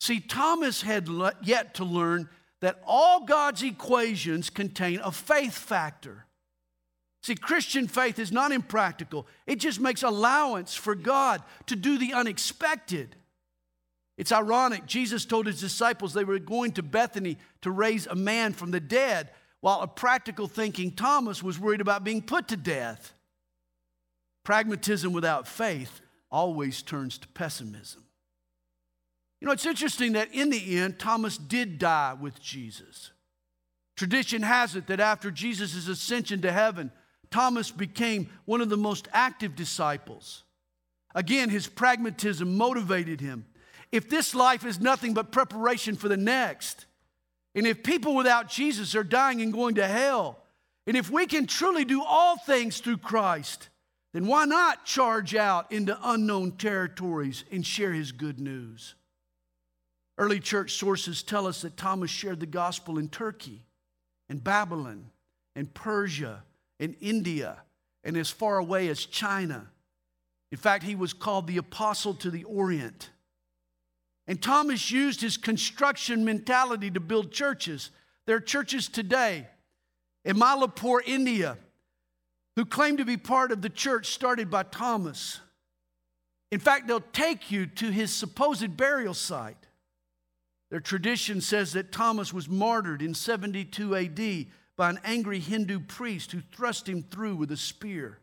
See, 0.02 0.20
Thomas 0.20 0.82
had 0.82 1.08
yet 1.44 1.76
to 1.76 1.86
learn 1.86 2.28
that 2.60 2.82
all 2.86 3.24
God's 3.24 3.64
equations 3.64 4.50
contain 4.50 5.00
a 5.02 5.14
faith 5.14 5.58
factor. 5.58 6.26
See, 7.24 7.36
Christian 7.36 7.88
faith 7.88 8.18
is 8.18 8.32
not 8.32 8.52
impractical, 8.52 9.28
it 9.46 9.60
just 9.60 9.80
makes 9.80 10.04
allowance 10.04 10.74
for 10.74 10.96
God 10.96 11.44
to 11.68 11.76
do 11.76 11.98
the 11.98 12.14
unexpected. 12.14 13.16
It's 14.18 14.32
ironic. 14.32 14.86
Jesus 14.86 15.26
told 15.26 15.48
his 15.48 15.60
disciples 15.60 16.14
they 16.14 16.24
were 16.24 16.38
going 16.38 16.74
to 16.74 16.84
Bethany 16.84 17.38
to 17.62 17.72
raise 17.72 18.06
a 18.06 18.16
man 18.16 18.54
from 18.54 18.72
the 18.72 18.80
dead, 18.80 19.32
while 19.62 19.82
a 19.82 19.88
practical 19.88 20.48
thinking 20.48 20.92
Thomas 20.92 21.42
was 21.42 21.60
worried 21.60 21.82
about 21.82 22.04
being 22.04 22.22
put 22.22 22.48
to 22.50 22.58
death. 22.58 23.14
Pragmatism 24.44 25.14
without 25.14 25.48
faith 25.48 26.02
always 26.32 26.82
turns 26.82 27.18
to 27.20 27.28
pessimism. 27.30 28.04
You 29.40 29.48
know, 29.48 29.54
it's 29.54 29.66
interesting 29.66 30.14
that 30.14 30.34
in 30.34 30.50
the 30.50 30.78
end, 30.78 31.00
Thomas 31.00 31.38
did 31.38 31.80
die 31.80 32.16
with 32.20 32.40
Jesus. 32.40 33.12
Tradition 33.96 34.42
has 34.42 34.76
it 34.76 34.88
that 34.88 35.00
after 35.00 35.32
Jesus' 35.32 35.88
ascension 35.88 36.42
to 36.42 36.52
heaven, 36.52 36.92
Thomas 37.32 37.72
became 37.72 38.30
one 38.46 38.62
of 38.62 38.70
the 38.70 38.78
most 38.78 39.08
active 39.14 39.56
disciples. 39.56 40.44
Again, 41.16 41.50
his 41.50 41.68
pragmatism 41.68 42.58
motivated 42.58 43.22
him. 43.22 43.46
If 43.92 44.10
this 44.10 44.36
life 44.36 44.66
is 44.66 44.80
nothing 44.80 45.14
but 45.14 45.32
preparation 45.32 45.96
for 45.96 46.08
the 46.08 46.18
next, 46.18 46.86
and 47.56 47.66
if 47.66 47.84
people 47.84 48.16
without 48.16 48.50
Jesus 48.50 48.96
are 48.96 49.04
dying 49.04 49.42
and 49.42 49.52
going 49.52 49.76
to 49.76 49.88
hell, 49.88 50.38
and 50.88 50.96
if 50.96 51.10
we 51.10 51.26
can 51.26 51.48
truly 51.48 51.86
do 51.86 52.04
all 52.04 52.38
things 52.38 52.80
through 52.80 52.98
Christ, 52.98 53.70
then 54.14 54.28
why 54.28 54.46
not 54.46 54.86
charge 54.86 55.36
out 55.36 55.72
into 55.72 55.98
unknown 56.04 56.54
territories 56.54 57.44
and 57.52 57.66
share 57.66 57.94
his 57.94 58.12
good 58.12 58.40
news? 58.40 58.96
Early 60.18 60.40
church 60.40 60.74
sources 60.74 61.24
tell 61.24 61.48
us 61.48 61.62
that 61.62 61.78
Thomas 61.78 62.12
shared 62.12 62.40
the 62.40 62.46
gospel 62.46 62.98
in 62.98 63.10
Turkey 63.10 63.66
and 64.30 64.44
Babylon 64.44 65.12
and 65.56 65.74
Persia 65.74 66.44
and 66.82 66.96
India 67.00 67.58
and 68.04 68.18
as 68.18 68.30
far 68.30 68.58
away 68.58 68.90
as 68.90 69.06
China. 69.06 69.68
In 70.52 70.58
fact, 70.58 70.84
he 70.84 70.96
was 70.96 71.14
called 71.14 71.48
the 71.48 71.58
apostle 71.58 72.16
to 72.16 72.32
the 72.32 72.44
Orient. 72.44 73.12
And 74.28 74.42
Thomas 74.42 74.92
used 74.92 75.22
his 75.22 75.38
construction 75.38 76.26
mentality 76.26 76.92
to 76.92 77.00
build 77.00 77.32
churches. 77.32 77.92
There 78.26 78.36
are 78.36 78.42
churches 78.42 78.90
today 78.90 79.48
in 80.26 80.36
Mylapore, 80.36 81.02
India, 81.06 81.58
who 82.56 82.66
claim 82.66 82.98
to 82.98 83.06
be 83.06 83.18
part 83.18 83.52
of 83.52 83.62
the 83.62 83.70
church 83.70 84.08
started 84.08 84.50
by 84.50 84.64
Thomas. 84.64 85.40
In 86.52 86.60
fact, 86.60 86.88
they'll 86.88 87.00
take 87.14 87.52
you 87.52 87.66
to 87.66 87.92
his 87.92 88.12
supposed 88.12 88.76
burial 88.76 89.14
site. 89.14 89.68
Their 90.70 90.80
tradition 90.80 91.42
says 91.42 91.74
that 91.74 91.92
Thomas 91.92 92.34
was 92.34 92.50
martyred 92.50 93.02
in 93.02 93.14
72 93.14 93.96
AD 93.96 94.48
by 94.82 94.90
an 94.90 95.00
angry 95.04 95.38
Hindu 95.38 95.82
priest 95.82 96.32
who 96.32 96.42
thrust 96.42 96.90
him 96.90 97.04
through 97.04 97.36
with 97.36 97.52
a 97.52 97.56
spear. 97.56 98.18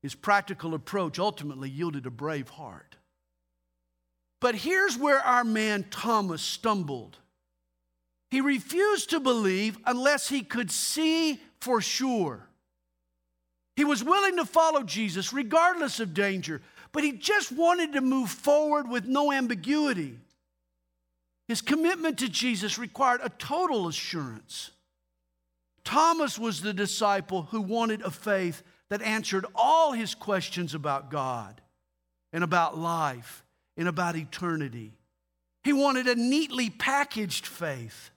His 0.00 0.14
practical 0.14 0.72
approach 0.72 1.18
ultimately 1.18 1.68
yielded 1.68 2.06
a 2.06 2.12
brave 2.12 2.48
heart. 2.48 2.94
But 4.40 4.54
here's 4.54 4.96
where 4.96 5.18
our 5.18 5.42
man 5.42 5.84
Thomas 5.90 6.42
stumbled. 6.42 7.18
He 8.30 8.40
refused 8.40 9.10
to 9.10 9.18
believe 9.18 9.78
unless 9.84 10.28
he 10.28 10.42
could 10.42 10.70
see 10.70 11.40
for 11.60 11.80
sure. 11.80 12.46
He 13.74 13.84
was 13.84 14.04
willing 14.04 14.36
to 14.36 14.44
follow 14.44 14.84
Jesus 14.84 15.32
regardless 15.32 15.98
of 15.98 16.14
danger, 16.14 16.62
but 16.92 17.02
he 17.02 17.10
just 17.10 17.50
wanted 17.50 17.94
to 17.94 18.00
move 18.00 18.30
forward 18.30 18.88
with 18.88 19.06
no 19.06 19.32
ambiguity. 19.32 20.20
His 21.48 21.60
commitment 21.60 22.20
to 22.20 22.28
Jesus 22.28 22.78
required 22.78 23.22
a 23.24 23.28
total 23.28 23.88
assurance. 23.88 24.70
Thomas 25.84 26.38
was 26.38 26.60
the 26.60 26.72
disciple 26.72 27.42
who 27.50 27.60
wanted 27.60 28.02
a 28.02 28.10
faith 28.10 28.62
that 28.90 29.02
answered 29.02 29.46
all 29.54 29.92
his 29.92 30.14
questions 30.14 30.74
about 30.74 31.10
God 31.10 31.60
and 32.32 32.44
about 32.44 32.78
life 32.78 33.44
and 33.76 33.88
about 33.88 34.16
eternity. 34.16 34.92
He 35.64 35.72
wanted 35.72 36.06
a 36.06 36.14
neatly 36.14 36.70
packaged 36.70 37.46
faith. 37.46 38.10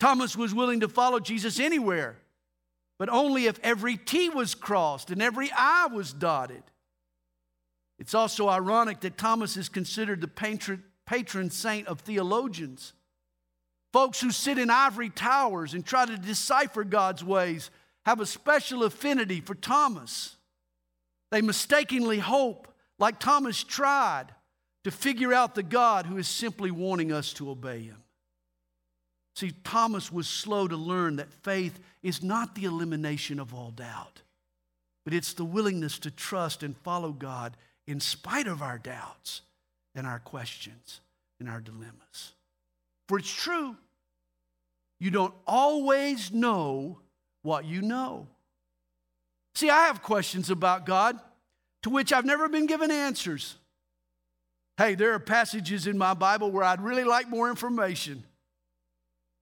Thomas 0.00 0.36
was 0.36 0.54
willing 0.54 0.80
to 0.80 0.88
follow 0.88 1.20
Jesus 1.20 1.58
anywhere, 1.58 2.16
but 2.98 3.08
only 3.08 3.46
if 3.46 3.58
every 3.62 3.96
T 3.96 4.28
was 4.28 4.54
crossed 4.54 5.10
and 5.10 5.20
every 5.20 5.50
I 5.56 5.86
was 5.86 6.12
dotted. 6.12 6.62
It's 7.98 8.14
also 8.14 8.48
ironic 8.48 9.00
that 9.00 9.18
Thomas 9.18 9.56
is 9.56 9.68
considered 9.68 10.20
the 10.20 10.28
patron, 10.28 10.84
patron 11.04 11.50
saint 11.50 11.88
of 11.88 12.00
theologians. 12.00 12.92
Folks 13.92 14.20
who 14.20 14.30
sit 14.30 14.58
in 14.58 14.70
ivory 14.70 15.10
towers 15.10 15.74
and 15.74 15.84
try 15.84 16.04
to 16.04 16.16
decipher 16.16 16.84
God's 16.84 17.24
ways 17.24 17.70
have 18.04 18.20
a 18.20 18.26
special 18.26 18.84
affinity 18.84 19.40
for 19.40 19.54
Thomas. 19.54 20.36
They 21.30 21.42
mistakenly 21.42 22.18
hope, 22.18 22.68
like 22.98 23.18
Thomas 23.18 23.62
tried, 23.62 24.26
to 24.84 24.90
figure 24.90 25.32
out 25.32 25.54
the 25.54 25.62
God 25.62 26.06
who 26.06 26.16
is 26.16 26.28
simply 26.28 26.70
wanting 26.70 27.12
us 27.12 27.32
to 27.34 27.50
obey 27.50 27.80
him. 27.80 28.02
See, 29.36 29.52
Thomas 29.62 30.10
was 30.10 30.26
slow 30.26 30.66
to 30.66 30.76
learn 30.76 31.16
that 31.16 31.32
faith 31.32 31.78
is 32.02 32.22
not 32.22 32.54
the 32.54 32.64
elimination 32.64 33.38
of 33.38 33.54
all 33.54 33.70
doubt, 33.70 34.22
but 35.04 35.14
it's 35.14 35.32
the 35.32 35.44
willingness 35.44 35.98
to 36.00 36.10
trust 36.10 36.62
and 36.62 36.76
follow 36.78 37.12
God 37.12 37.56
in 37.86 38.00
spite 38.00 38.46
of 38.46 38.62
our 38.62 38.78
doubts 38.78 39.42
and 39.94 40.06
our 40.06 40.18
questions 40.18 41.00
and 41.38 41.48
our 41.48 41.60
dilemmas. 41.60 42.32
For 43.08 43.18
it's 43.18 43.32
true, 43.32 43.76
you 45.00 45.10
don't 45.10 45.34
always 45.46 46.32
know 46.32 47.00
what 47.42 47.64
you 47.64 47.82
know. 47.82 48.26
See, 49.54 49.70
I 49.70 49.86
have 49.86 50.02
questions 50.02 50.50
about 50.50 50.86
God 50.86 51.18
to 51.82 51.90
which 51.90 52.12
I've 52.12 52.24
never 52.24 52.48
been 52.48 52.66
given 52.66 52.90
answers. 52.90 53.56
Hey, 54.76 54.94
there 54.94 55.14
are 55.14 55.18
passages 55.18 55.86
in 55.86 55.98
my 55.98 56.14
Bible 56.14 56.50
where 56.50 56.64
I'd 56.64 56.80
really 56.80 57.04
like 57.04 57.28
more 57.28 57.48
information. 57.48 58.22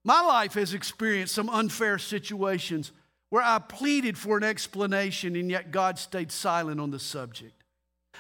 My 0.05 0.21
life 0.21 0.55
has 0.55 0.73
experienced 0.73 1.35
some 1.35 1.51
unfair 1.51 1.99
situations 1.99 2.93
where 3.31 3.43
I 3.43 3.59
pleaded 3.59 4.17
for 4.17 4.37
an 4.37 4.45
explanation 4.45 5.35
and 5.35 5.51
yet 5.51 5.73
God 5.73 5.99
stayed 5.99 6.31
silent 6.31 6.81
on 6.81 6.91
the 6.91 6.99
subject. 6.99 7.65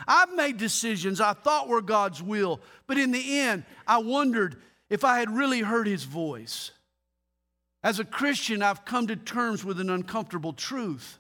I've 0.06 0.34
made 0.34 0.58
decisions 0.58 1.20
I 1.20 1.32
thought 1.32 1.68
were 1.68 1.80
God's 1.80 2.22
will, 2.22 2.60
but 2.86 2.98
in 2.98 3.12
the 3.12 3.38
end, 3.38 3.64
I 3.86 3.98
wondered 3.98 4.56
if 4.88 5.04
I 5.04 5.18
had 5.18 5.30
really 5.30 5.60
heard 5.60 5.86
His 5.86 6.04
voice. 6.04 6.70
As 7.82 7.98
a 8.00 8.04
Christian, 8.04 8.62
I've 8.62 8.84
come 8.84 9.06
to 9.06 9.16
terms 9.16 9.64
with 9.64 9.80
an 9.80 9.90
uncomfortable 9.90 10.52
truth. 10.52 11.18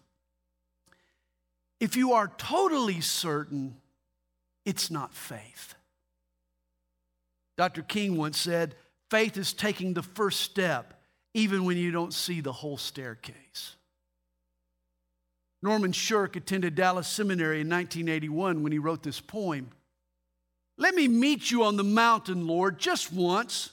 if 1.78 1.94
you 1.96 2.12
are 2.12 2.32
totally 2.38 3.00
certain, 3.00 3.76
it's 4.64 4.90
not 4.90 5.14
faith. 5.14 5.74
Dr. 7.56 7.82
King 7.82 8.16
once 8.16 8.38
said, 8.38 8.74
faith 9.10 9.36
is 9.36 9.52
taking 9.52 9.94
the 9.94 10.02
first 10.02 10.40
step 10.40 11.00
even 11.34 11.64
when 11.64 11.76
you 11.76 11.90
don't 11.90 12.14
see 12.14 12.40
the 12.40 12.52
whole 12.52 12.78
staircase. 12.78 13.76
Norman 15.62 15.92
Shirk 15.92 16.36
attended 16.36 16.74
Dallas 16.74 17.08
Seminary 17.08 17.60
in 17.60 17.68
1981 17.68 18.62
when 18.62 18.72
he 18.72 18.78
wrote 18.78 19.02
this 19.02 19.20
poem. 19.20 19.70
Let 20.78 20.94
me 20.94 21.08
meet 21.08 21.50
you 21.50 21.64
on 21.64 21.76
the 21.76 21.84
mountain, 21.84 22.46
Lord, 22.46 22.78
just 22.78 23.12
once. 23.12 23.70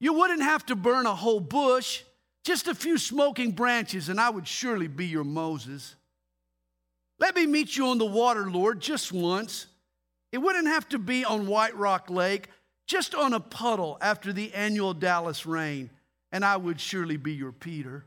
You 0.00 0.14
wouldn't 0.14 0.42
have 0.42 0.64
to 0.66 0.76
burn 0.76 1.06
a 1.06 1.14
whole 1.14 1.40
bush, 1.40 2.02
just 2.44 2.68
a 2.68 2.74
few 2.74 2.98
smoking 2.98 3.50
branches, 3.50 4.08
and 4.08 4.20
I 4.20 4.30
would 4.30 4.46
surely 4.46 4.88
be 4.88 5.06
your 5.06 5.24
Moses. 5.24 5.96
Let 7.18 7.34
me 7.34 7.46
meet 7.46 7.76
you 7.76 7.88
on 7.88 7.98
the 7.98 8.06
water, 8.06 8.50
Lord, 8.50 8.80
just 8.80 9.12
once. 9.12 9.66
It 10.32 10.38
wouldn't 10.38 10.68
have 10.68 10.88
to 10.90 10.98
be 10.98 11.24
on 11.24 11.46
White 11.46 11.76
Rock 11.76 12.10
Lake, 12.10 12.48
just 12.86 13.14
on 13.14 13.34
a 13.34 13.40
puddle 13.40 13.98
after 14.00 14.32
the 14.32 14.54
annual 14.54 14.94
Dallas 14.94 15.44
rain, 15.44 15.90
and 16.32 16.44
I 16.44 16.56
would 16.56 16.80
surely 16.80 17.16
be 17.16 17.34
your 17.34 17.52
Peter. 17.52 18.04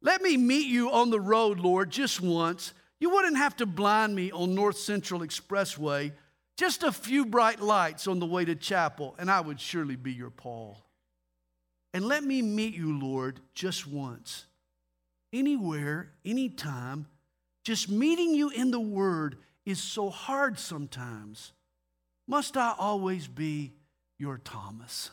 Let 0.00 0.22
me 0.22 0.36
meet 0.36 0.66
you 0.66 0.90
on 0.92 1.10
the 1.10 1.20
road, 1.20 1.58
Lord, 1.58 1.90
just 1.90 2.20
once. 2.20 2.72
You 3.00 3.10
wouldn't 3.10 3.36
have 3.36 3.56
to 3.56 3.66
blind 3.66 4.14
me 4.14 4.30
on 4.30 4.54
North 4.54 4.78
Central 4.78 5.20
Expressway, 5.20 6.12
just 6.58 6.82
a 6.82 6.90
few 6.90 7.24
bright 7.24 7.60
lights 7.60 8.08
on 8.08 8.18
the 8.18 8.26
way 8.26 8.44
to 8.44 8.56
chapel, 8.56 9.14
and 9.18 9.30
I 9.30 9.40
would 9.40 9.60
surely 9.60 9.94
be 9.94 10.12
your 10.12 10.30
Paul. 10.30 10.84
And 11.94 12.04
let 12.04 12.24
me 12.24 12.42
meet 12.42 12.74
you, 12.74 12.98
Lord, 12.98 13.40
just 13.54 13.86
once. 13.86 14.46
Anywhere, 15.32 16.10
anytime, 16.24 17.06
just 17.64 17.88
meeting 17.88 18.34
you 18.34 18.50
in 18.50 18.72
the 18.72 18.80
Word 18.80 19.38
is 19.64 19.80
so 19.80 20.10
hard 20.10 20.58
sometimes. 20.58 21.52
Must 22.26 22.56
I 22.56 22.74
always 22.76 23.28
be 23.28 23.72
your 24.18 24.38
Thomas? 24.38 25.10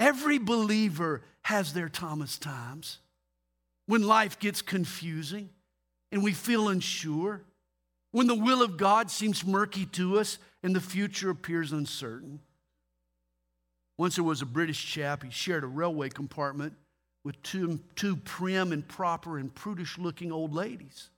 Every 0.00 0.38
believer 0.38 1.22
has 1.42 1.74
their 1.74 1.88
Thomas 1.88 2.38
times 2.38 3.00
when 3.86 4.02
life 4.02 4.38
gets 4.38 4.62
confusing 4.62 5.50
and 6.10 6.22
we 6.22 6.32
feel 6.32 6.68
unsure, 6.68 7.42
when 8.18 8.26
the 8.26 8.34
will 8.34 8.62
of 8.62 8.76
God 8.76 9.12
seems 9.12 9.46
murky 9.46 9.86
to 9.86 10.18
us 10.18 10.38
and 10.64 10.74
the 10.74 10.80
future 10.80 11.30
appears 11.30 11.70
uncertain. 11.70 12.40
Once 13.96 14.16
there 14.16 14.24
was 14.24 14.42
a 14.42 14.46
British 14.46 14.84
chap, 14.84 15.22
he 15.22 15.30
shared 15.30 15.62
a 15.62 15.68
railway 15.68 16.08
compartment 16.08 16.72
with 17.22 17.40
two, 17.44 17.78
two 17.94 18.16
prim 18.16 18.72
and 18.72 18.88
proper 18.88 19.38
and 19.38 19.54
prudish 19.54 19.98
looking 19.98 20.32
old 20.32 20.52
ladies. 20.52 21.10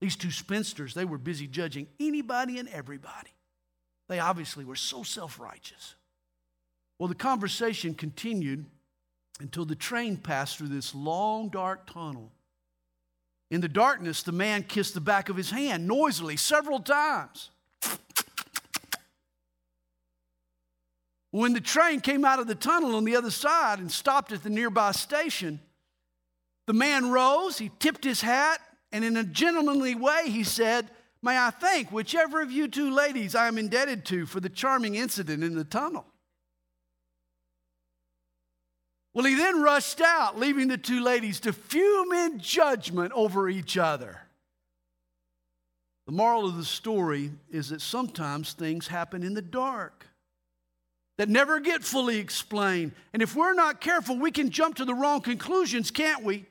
These 0.00 0.16
two 0.16 0.30
spinsters, 0.30 0.94
they 0.94 1.04
were 1.04 1.18
busy 1.18 1.46
judging 1.46 1.86
anybody 2.00 2.58
and 2.58 2.68
everybody. 2.70 3.34
They 4.08 4.18
obviously 4.18 4.64
were 4.64 4.74
so 4.74 5.02
self 5.02 5.38
righteous. 5.38 5.96
Well, 6.98 7.08
the 7.08 7.14
conversation 7.14 7.92
continued 7.92 8.64
until 9.38 9.66
the 9.66 9.74
train 9.74 10.16
passed 10.16 10.56
through 10.56 10.68
this 10.68 10.94
long, 10.94 11.50
dark 11.50 11.92
tunnel. 11.92 12.32
In 13.52 13.60
the 13.60 13.68
darkness, 13.68 14.22
the 14.22 14.32
man 14.32 14.62
kissed 14.62 14.94
the 14.94 15.00
back 15.02 15.28
of 15.28 15.36
his 15.36 15.50
hand 15.50 15.86
noisily 15.86 16.38
several 16.38 16.80
times. 16.80 17.50
When 21.32 21.52
the 21.52 21.60
train 21.60 22.00
came 22.00 22.24
out 22.24 22.38
of 22.38 22.46
the 22.46 22.54
tunnel 22.54 22.96
on 22.96 23.04
the 23.04 23.14
other 23.14 23.30
side 23.30 23.78
and 23.78 23.92
stopped 23.92 24.32
at 24.32 24.42
the 24.42 24.48
nearby 24.48 24.92
station, 24.92 25.60
the 26.66 26.72
man 26.72 27.10
rose, 27.10 27.58
he 27.58 27.70
tipped 27.78 28.04
his 28.04 28.22
hat, 28.22 28.58
and 28.90 29.04
in 29.04 29.18
a 29.18 29.24
gentlemanly 29.24 29.96
way, 29.96 30.30
he 30.30 30.44
said, 30.44 30.88
May 31.22 31.36
I 31.36 31.50
thank 31.50 31.92
whichever 31.92 32.40
of 32.40 32.50
you 32.50 32.68
two 32.68 32.90
ladies 32.90 33.34
I 33.34 33.48
am 33.48 33.58
indebted 33.58 34.06
to 34.06 34.24
for 34.24 34.40
the 34.40 34.48
charming 34.48 34.94
incident 34.94 35.44
in 35.44 35.56
the 35.56 35.64
tunnel. 35.64 36.06
Well, 39.14 39.26
he 39.26 39.34
then 39.34 39.62
rushed 39.62 40.00
out, 40.00 40.38
leaving 40.38 40.68
the 40.68 40.78
two 40.78 41.02
ladies 41.02 41.40
to 41.40 41.52
fume 41.52 42.12
in 42.12 42.38
judgment 42.38 43.12
over 43.12 43.48
each 43.48 43.76
other. 43.76 44.20
The 46.06 46.12
moral 46.12 46.46
of 46.46 46.56
the 46.56 46.64
story 46.64 47.30
is 47.50 47.68
that 47.68 47.80
sometimes 47.80 48.52
things 48.52 48.88
happen 48.88 49.22
in 49.22 49.34
the 49.34 49.42
dark 49.42 50.06
that 51.18 51.28
never 51.28 51.60
get 51.60 51.84
fully 51.84 52.18
explained. 52.18 52.92
And 53.12 53.22
if 53.22 53.36
we're 53.36 53.54
not 53.54 53.80
careful, 53.80 54.18
we 54.18 54.30
can 54.30 54.50
jump 54.50 54.76
to 54.76 54.84
the 54.84 54.94
wrong 54.94 55.20
conclusions, 55.20 55.90
can't 55.90 56.24
we? 56.24 56.46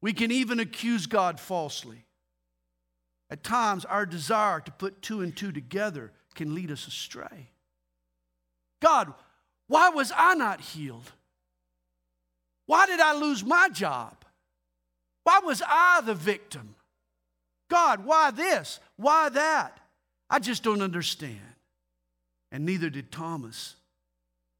We 0.00 0.12
can 0.12 0.32
even 0.32 0.58
accuse 0.58 1.06
God 1.06 1.38
falsely. 1.38 2.06
At 3.28 3.44
times, 3.44 3.84
our 3.84 4.06
desire 4.06 4.60
to 4.60 4.72
put 4.72 5.02
two 5.02 5.20
and 5.20 5.36
two 5.36 5.52
together 5.52 6.12
can 6.34 6.54
lead 6.54 6.70
us 6.70 6.88
astray. 6.88 7.50
God, 8.80 9.12
why 9.70 9.90
was 9.90 10.12
I 10.16 10.34
not 10.34 10.60
healed? 10.60 11.12
Why 12.66 12.86
did 12.86 12.98
I 12.98 13.14
lose 13.14 13.44
my 13.44 13.68
job? 13.68 14.16
Why 15.22 15.38
was 15.44 15.62
I 15.64 16.00
the 16.04 16.16
victim? 16.16 16.74
God, 17.70 18.04
why 18.04 18.32
this? 18.32 18.80
Why 18.96 19.28
that? 19.28 19.78
I 20.28 20.40
just 20.40 20.64
don't 20.64 20.82
understand. 20.82 21.38
And 22.50 22.66
neither 22.66 22.90
did 22.90 23.12
Thomas. 23.12 23.76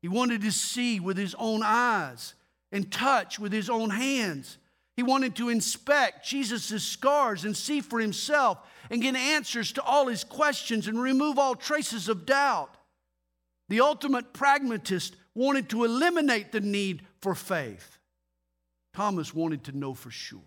He 0.01 0.07
wanted 0.07 0.43
to 0.43 0.53
see 0.53 1.01
with 1.01 1.17
his 1.17 1.35
own 1.41 1.63
eyes 1.65 2.35
and 2.71 2.89
touch 2.93 3.37
with 3.41 3.53
his 3.53 3.69
own 3.69 3.91
hands. 3.91 4.59
He 4.95 5.03
wanted 5.03 5.35
to 5.37 5.49
inspect 5.49 6.25
Jesus' 6.25 6.85
scars 6.85 7.45
and 7.45 7.57
see 7.57 7.81
for 7.81 7.99
himself 7.99 8.59
and 8.93 9.03
get 9.03 9.17
answers 9.17 9.73
to 9.73 9.83
all 9.83 10.07
his 10.07 10.23
questions 10.23 10.87
and 10.87 11.03
remove 11.03 11.37
all 11.37 11.57
traces 11.57 12.09
of 12.09 12.27
doubt. 12.27 12.77
The 13.71 13.81
ultimate 13.81 14.33
pragmatist 14.33 15.15
wanted 15.33 15.69
to 15.71 15.85
eliminate 15.85 16.51
the 16.51 16.61
need 16.61 17.03
for 17.21 17.37
faith. 17.37 17.99
Thomas 18.93 19.33
wanted 19.33 19.63
to 19.65 19.79
know 19.79 19.95
for 19.95 20.11
sure. 20.11 20.41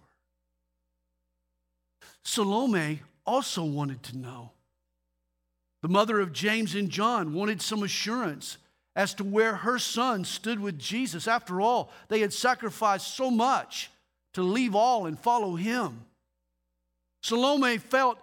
Salome 2.26 3.02
also 3.26 3.64
wanted 3.64 4.04
to 4.04 4.18
know. 4.18 4.52
The 5.82 5.88
mother 5.88 6.20
of 6.20 6.34
James 6.34 6.76
and 6.76 6.90
John 6.90 7.34
wanted 7.34 7.62
some 7.62 7.84
assurance 7.84 8.58
as 8.94 9.14
to 9.16 9.24
where 9.24 9.56
her 9.56 9.80
son 9.80 10.26
stood 10.26 10.60
with 10.60 10.78
Jesus. 10.78 11.26
After 11.26 11.62
all, 11.62 11.92
they 12.10 12.20
had 12.20 12.34
sacrificed 12.34 13.16
so 13.16 13.32
much 13.32 13.90
to 14.34 14.44
leave 14.44 14.76
all 14.76 15.06
and 15.06 15.18
follow 15.18 15.56
him. 15.56 16.02
Salome 17.22 17.78
felt 17.78 18.18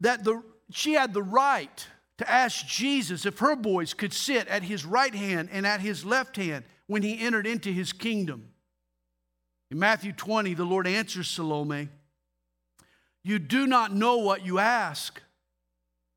that 0.00 0.22
the, 0.22 0.42
she 0.70 0.92
had 0.92 1.14
the 1.14 1.22
right 1.22 1.86
to 2.20 2.30
ask 2.30 2.66
Jesus 2.66 3.24
if 3.24 3.38
her 3.38 3.56
boys 3.56 3.94
could 3.94 4.12
sit 4.12 4.46
at 4.48 4.62
his 4.62 4.84
right 4.84 5.14
hand 5.14 5.48
and 5.50 5.66
at 5.66 5.80
his 5.80 6.04
left 6.04 6.36
hand 6.36 6.66
when 6.86 7.00
he 7.02 7.18
entered 7.18 7.46
into 7.46 7.72
his 7.72 7.94
kingdom. 7.94 8.50
In 9.70 9.78
Matthew 9.78 10.12
20, 10.12 10.52
the 10.52 10.64
Lord 10.64 10.86
answers 10.86 11.28
Salome, 11.28 11.88
You 13.24 13.38
do 13.38 13.66
not 13.66 13.94
know 13.94 14.18
what 14.18 14.44
you 14.44 14.58
ask. 14.58 15.22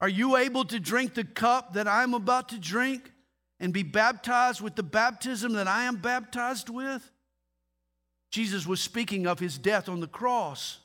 Are 0.02 0.10
you 0.10 0.36
able 0.36 0.66
to 0.66 0.78
drink 0.78 1.13
the 1.13 1.24
cup 1.24 1.76
that 1.76 1.88
I 1.88 2.04
am 2.04 2.13
about 2.13 2.50
to 2.50 2.60
drink 2.60 3.10
and 3.62 3.72
be 3.72 3.84
baptized 3.84 4.60
with 4.60 4.76
the 4.76 4.84
baptism 4.84 5.54
that 5.54 5.70
I 5.70 5.86
am 5.86 5.96
baptized 5.96 6.68
with? 6.68 7.10
Jesus 8.30 8.68
was 8.68 8.82
speaking 8.82 9.26
of 9.26 9.39
his 9.39 9.58
death 9.58 9.88
on 9.88 10.02
the 10.02 10.08
cross. 10.08 10.80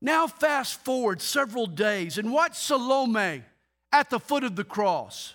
Now, 0.00 0.26
fast 0.26 0.84
forward 0.84 1.20
several 1.20 1.66
days 1.66 2.18
and 2.18 2.32
watch 2.32 2.56
Salome 2.56 3.42
at 3.92 4.10
the 4.10 4.20
foot 4.20 4.44
of 4.44 4.54
the 4.54 4.64
cross. 4.64 5.34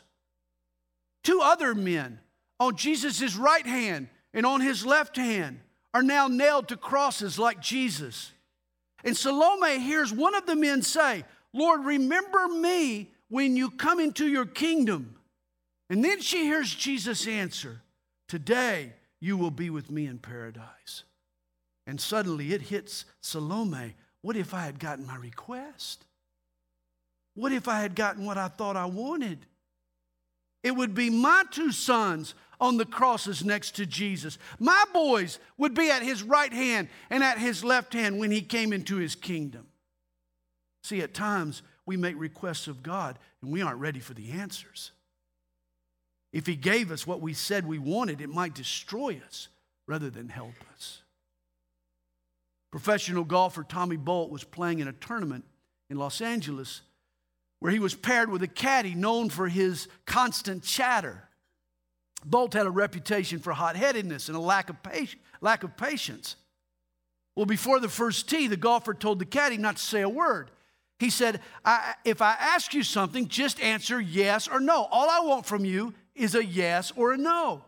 Two 1.23 1.41
other 1.41 1.75
men 1.75 2.19
on 2.59 2.75
Jesus' 2.75 3.35
right 3.35 3.65
hand 3.65 4.07
and 4.33 4.45
on 4.45 4.61
his 4.61 4.85
left 4.85 5.17
hand 5.17 5.59
are 5.93 6.03
now 6.03 6.27
nailed 6.27 6.69
to 6.69 6.77
crosses 6.77 7.37
like 7.37 7.59
Jesus. 7.59 8.31
And 9.03 9.15
Salome 9.15 9.79
hears 9.79 10.13
one 10.13 10.35
of 10.35 10.45
the 10.45 10.55
men 10.55 10.81
say, 10.81 11.25
Lord, 11.53 11.85
remember 11.85 12.47
me 12.47 13.11
when 13.29 13.55
you 13.55 13.69
come 13.69 13.99
into 13.99 14.27
your 14.27 14.45
kingdom. 14.45 15.15
And 15.89 16.03
then 16.03 16.21
she 16.21 16.45
hears 16.45 16.73
Jesus 16.73 17.27
answer, 17.27 17.81
Today 18.27 18.93
you 19.19 19.37
will 19.37 19.51
be 19.51 19.69
with 19.69 19.91
me 19.91 20.07
in 20.07 20.19
paradise. 20.19 21.03
And 21.85 21.99
suddenly 21.99 22.53
it 22.53 22.63
hits 22.63 23.05
Salome. 23.21 23.95
What 24.23 24.35
if 24.35 24.55
I 24.55 24.61
had 24.61 24.79
gotten 24.79 25.05
my 25.05 25.17
request? 25.17 26.03
What 27.35 27.51
if 27.51 27.67
I 27.67 27.81
had 27.81 27.93
gotten 27.93 28.25
what 28.25 28.39
I 28.39 28.47
thought 28.47 28.75
I 28.75 28.85
wanted? 28.85 29.45
It 30.63 30.71
would 30.71 30.95
be 30.95 31.11
my 31.11 31.43
two 31.51 31.71
sons 31.71 32.33
on 32.59 32.77
the 32.77 32.85
crosses 32.85 33.45
next 33.45 33.75
to 33.75 33.85
Jesus. 33.85 34.39
My 34.57 34.83
boys 34.93 35.37
would 35.59 35.75
be 35.75 35.91
at 35.91 36.01
his 36.01 36.23
right 36.23 36.51
hand 36.51 36.87
and 37.11 37.23
at 37.23 37.37
his 37.37 37.63
left 37.63 37.93
hand 37.93 38.17
when 38.17 38.31
he 38.31 38.41
came 38.41 38.73
into 38.73 38.95
his 38.95 39.13
kingdom. 39.13 39.67
See, 40.83 41.01
at 41.01 41.13
times 41.13 41.61
we 41.85 41.97
make 41.97 42.19
requests 42.19 42.67
of 42.67 42.81
God 42.81 43.19
and 43.41 43.51
we 43.51 43.61
aren't 43.61 43.79
ready 43.79 43.99
for 43.99 44.15
the 44.15 44.31
answers. 44.31 44.91
If 46.33 46.47
He 46.47 46.55
gave 46.55 46.91
us 46.91 47.05
what 47.05 47.21
we 47.21 47.33
said 47.33 47.65
we 47.65 47.77
wanted, 47.77 48.19
it 48.19 48.29
might 48.29 48.55
destroy 48.55 49.21
us 49.25 49.47
rather 49.87 50.09
than 50.09 50.29
help 50.29 50.55
us. 50.73 51.02
Professional 52.73 53.23
golfer 53.23 53.63
Tommy 53.63 53.97
Bolt 53.97 54.31
was 54.31 54.43
playing 54.43 54.79
in 54.79 54.87
a 54.87 54.93
tournament 54.93 55.45
in 55.91 55.97
Los 55.97 56.21
Angeles 56.21 56.81
where 57.59 57.71
he 57.71 57.77
was 57.77 57.93
paired 57.93 58.31
with 58.31 58.41
a 58.41 58.47
caddy 58.47 58.95
known 58.95 59.29
for 59.29 59.47
his 59.47 59.87
constant 60.07 60.63
chatter. 60.63 61.29
Bolt 62.25 62.55
had 62.55 62.65
a 62.65 62.71
reputation 62.71 63.37
for 63.37 63.53
hot 63.53 63.75
headedness 63.75 64.27
and 64.27 64.35
a 64.35 64.39
lack 64.39 64.71
of, 64.71 64.77
lack 65.39 65.63
of 65.63 65.77
patience. 65.77 66.35
Well, 67.35 67.45
before 67.45 67.79
the 67.79 67.89
first 67.89 68.27
tee, 68.27 68.47
the 68.47 68.57
golfer 68.57 68.95
told 68.95 69.19
the 69.19 69.25
caddy 69.25 69.57
not 69.57 69.75
to 69.75 69.83
say 69.83 70.01
a 70.01 70.09
word. 70.09 70.49
He 70.97 71.11
said, 71.11 71.41
I, 71.63 71.93
If 72.03 72.23
I 72.23 72.31
ask 72.39 72.73
you 72.73 72.81
something, 72.81 73.27
just 73.27 73.61
answer 73.61 74.01
yes 74.01 74.47
or 74.47 74.59
no. 74.59 74.87
All 74.89 75.11
I 75.11 75.19
want 75.19 75.45
from 75.45 75.63
you 75.63 75.93
is 76.15 76.33
a 76.33 76.43
yes 76.43 76.91
or 76.95 77.13
a 77.13 77.17
no. 77.17 77.65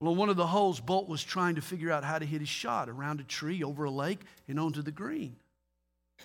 Well, 0.00 0.12
on 0.12 0.18
one 0.18 0.28
of 0.28 0.36
the 0.36 0.46
holes, 0.46 0.80
Bolt 0.80 1.08
was 1.08 1.22
trying 1.22 1.54
to 1.54 1.62
figure 1.62 1.90
out 1.90 2.04
how 2.04 2.18
to 2.18 2.26
hit 2.26 2.40
his 2.40 2.48
shot 2.48 2.88
around 2.88 3.20
a 3.20 3.24
tree, 3.24 3.62
over 3.62 3.84
a 3.84 3.90
lake, 3.90 4.20
and 4.48 4.58
onto 4.58 4.82
the 4.82 4.90
green. 4.90 5.36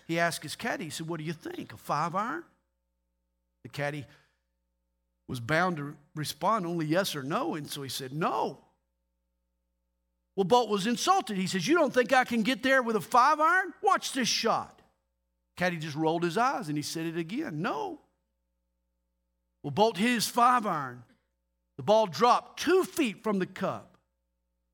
He 0.08 0.20
asked 0.20 0.44
his 0.44 0.56
caddy, 0.56 0.86
he 0.86 0.90
said, 0.90 1.08
What 1.08 1.20
do 1.20 1.24
you 1.24 1.34
think? 1.34 1.74
A 1.74 1.78
five 1.78 2.16
iron? 2.16 2.44
The 3.64 3.70
caddy 3.70 4.06
was 5.28 5.40
bound 5.40 5.78
to 5.78 5.96
respond 6.16 6.66
only 6.66 6.86
yes 6.86 7.16
or 7.16 7.24
no, 7.24 7.56
and 7.56 7.70
so 7.70 7.82
he 7.82 7.90
said, 7.90 8.14
No. 8.14 8.60
Well, 10.36 10.46
Bolt 10.46 10.70
was 10.70 10.88
insulted. 10.88 11.38
He 11.38 11.48
says, 11.48 11.68
You 11.68 11.76
don't 11.76 11.94
think 11.94 12.14
I 12.14 12.24
can 12.24 12.44
get 12.44 12.64
there 12.64 12.82
with 12.82 12.96
a 12.96 13.02
five 13.02 13.40
iron? 13.40 13.74
Watch 13.84 14.14
this 14.14 14.28
shot. 14.28 14.82
Caddy 15.58 15.78
just 15.78 15.96
rolled 15.96 16.24
his 16.24 16.38
eyes 16.38 16.70
and 16.70 16.78
he 16.78 16.82
said 16.82 17.06
it 17.06 17.18
again. 17.18 17.62
No. 17.62 18.00
Well, 19.62 19.72
Bolt 19.72 19.98
hit 19.98 20.10
his 20.10 20.28
five 20.28 20.66
iron. 20.66 21.04
The 21.80 21.84
ball 21.84 22.08
dropped 22.08 22.60
two 22.60 22.84
feet 22.84 23.24
from 23.24 23.40
the 23.40 23.46
cup. 23.46 23.98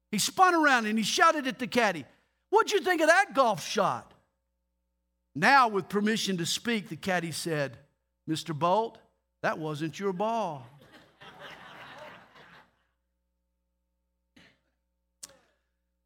He 0.10 0.18
spun 0.18 0.56
around 0.56 0.88
and 0.88 0.98
he 0.98 1.04
shouted 1.04 1.46
at 1.46 1.60
the 1.60 1.68
caddy, 1.68 2.04
What'd 2.50 2.72
you 2.72 2.82
think 2.82 3.00
of 3.00 3.10
that 3.10 3.36
golf 3.36 3.63
shot? 3.63 4.12
Now, 5.36 5.68
with 5.68 5.88
permission 5.88 6.38
to 6.38 6.48
speak, 6.48 6.89
the 6.89 6.96
caddy 6.96 7.32
said, 7.32 7.78
Mr. 8.28 8.58
Bolt, 8.58 8.98
that 9.44 9.60
wasn't 9.60 10.00
your 10.00 10.13
ball. 10.13 10.65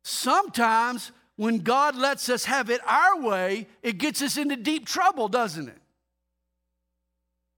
Sometimes 0.03 1.13
when 1.37 1.59
God 1.59 1.95
lets 1.95 2.27
us 2.27 2.43
have 2.43 2.69
it 2.69 2.81
our 2.85 3.21
way, 3.21 3.69
it 3.81 3.99
gets 3.99 4.21
us 4.21 4.35
into 4.35 4.57
deep 4.57 4.85
trouble, 4.85 5.29
doesn't 5.29 5.69
it? 5.69 5.81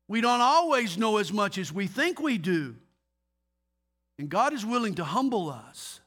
We 0.08 0.21
don't 0.21 0.41
always 0.41 0.95
know 0.95 1.17
as 1.17 1.34
much 1.34 1.58
as 1.58 1.73
we 1.73 1.88
think 1.88 2.19
we 2.19 2.38
do. 2.38 2.75
And 4.21 4.29
God 4.29 4.53
is 4.53 4.63
willing 4.63 4.93
to 4.95 5.03
humble 5.03 5.49
us. 5.49 5.99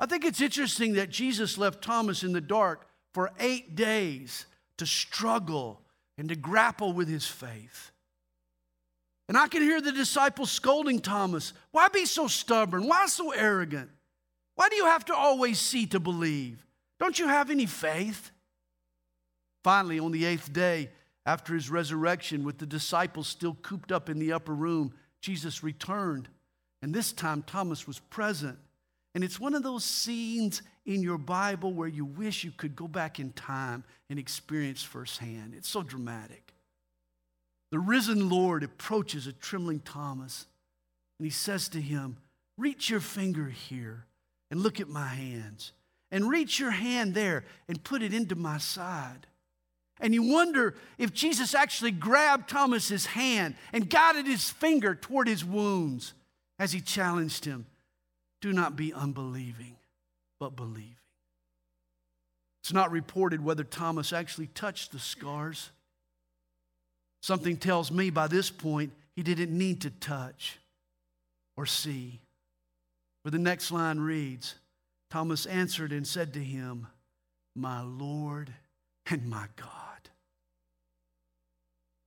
I 0.00 0.06
think 0.06 0.24
it's 0.24 0.40
interesting 0.40 0.94
that 0.94 1.08
Jesus 1.08 1.56
left 1.56 1.84
Thomas 1.84 2.24
in 2.24 2.32
the 2.32 2.40
dark 2.40 2.88
for 3.14 3.30
eight 3.38 3.76
days 3.76 4.44
to 4.76 4.86
struggle 4.86 5.82
and 6.18 6.28
to 6.30 6.34
grapple 6.34 6.92
with 6.92 7.06
his 7.06 7.28
faith. 7.28 7.92
And 9.28 9.38
I 9.38 9.46
can 9.46 9.62
hear 9.62 9.80
the 9.80 9.92
disciples 9.92 10.50
scolding 10.50 10.98
Thomas 10.98 11.52
Why 11.70 11.86
be 11.86 12.06
so 12.06 12.26
stubborn? 12.26 12.88
Why 12.88 13.06
so 13.06 13.30
arrogant? 13.30 13.90
Why 14.56 14.68
do 14.68 14.74
you 14.74 14.86
have 14.86 15.04
to 15.04 15.14
always 15.14 15.60
see 15.60 15.86
to 15.86 16.00
believe? 16.00 16.66
Don't 16.98 17.20
you 17.20 17.28
have 17.28 17.52
any 17.52 17.66
faith? 17.66 18.32
Finally, 19.62 20.00
on 20.00 20.10
the 20.10 20.24
eighth 20.24 20.52
day 20.52 20.90
after 21.24 21.54
his 21.54 21.70
resurrection, 21.70 22.42
with 22.42 22.58
the 22.58 22.66
disciples 22.66 23.28
still 23.28 23.54
cooped 23.62 23.92
up 23.92 24.08
in 24.10 24.18
the 24.18 24.32
upper 24.32 24.56
room, 24.56 24.92
Jesus 25.20 25.62
returned. 25.62 26.28
And 26.82 26.94
this 26.94 27.12
time, 27.12 27.42
Thomas 27.42 27.86
was 27.86 27.98
present. 27.98 28.58
And 29.14 29.24
it's 29.24 29.40
one 29.40 29.54
of 29.54 29.62
those 29.62 29.84
scenes 29.84 30.62
in 30.86 31.02
your 31.02 31.18
Bible 31.18 31.72
where 31.72 31.88
you 31.88 32.04
wish 32.04 32.44
you 32.44 32.52
could 32.52 32.76
go 32.76 32.88
back 32.88 33.18
in 33.18 33.32
time 33.32 33.84
and 34.08 34.18
experience 34.18 34.82
firsthand. 34.82 35.54
It's 35.56 35.68
so 35.68 35.82
dramatic. 35.82 36.54
The 37.70 37.78
risen 37.78 38.28
Lord 38.28 38.62
approaches 38.62 39.26
a 39.26 39.32
trembling 39.32 39.80
Thomas 39.80 40.46
and 41.18 41.26
he 41.26 41.30
says 41.30 41.68
to 41.70 41.80
him, 41.80 42.16
Reach 42.56 42.90
your 42.90 43.00
finger 43.00 43.48
here 43.48 44.06
and 44.50 44.62
look 44.62 44.80
at 44.80 44.88
my 44.88 45.06
hands. 45.06 45.72
And 46.10 46.28
reach 46.28 46.58
your 46.58 46.72
hand 46.72 47.14
there 47.14 47.44
and 47.68 47.84
put 47.84 48.02
it 48.02 48.12
into 48.12 48.34
my 48.34 48.58
side. 48.58 49.26
And 50.00 50.12
you 50.12 50.22
wonder 50.22 50.74
if 50.98 51.12
Jesus 51.12 51.54
actually 51.54 51.92
grabbed 51.92 52.48
Thomas's 52.48 53.06
hand 53.06 53.54
and 53.72 53.88
guided 53.88 54.26
his 54.26 54.50
finger 54.50 54.94
toward 54.94 55.28
his 55.28 55.44
wounds 55.44 56.14
as 56.60 56.72
he 56.72 56.80
challenged 56.80 57.46
him 57.46 57.64
do 58.42 58.52
not 58.52 58.76
be 58.76 58.92
unbelieving, 58.92 59.76
but 60.38 60.54
believing. 60.54 60.94
It's 62.62 62.72
not 62.72 62.92
reported 62.92 63.42
whether 63.42 63.64
Thomas 63.64 64.12
actually 64.12 64.48
touched 64.48 64.92
the 64.92 64.98
scars. 64.98 65.70
Something 67.22 67.56
tells 67.56 67.90
me 67.90 68.10
by 68.10 68.28
this 68.28 68.50
point 68.50 68.92
he 69.16 69.22
didn't 69.22 69.56
need 69.56 69.80
to 69.80 69.90
touch 69.90 70.58
or 71.56 71.64
see. 71.64 72.20
For 73.24 73.30
the 73.30 73.38
next 73.38 73.72
line 73.72 73.98
reads 73.98 74.54
Thomas 75.10 75.46
answered 75.46 75.92
and 75.92 76.06
said 76.06 76.34
to 76.34 76.40
him, 76.44 76.86
My 77.56 77.82
Lord 77.82 78.52
and 79.10 79.28
my 79.28 79.46
God. 79.56 79.66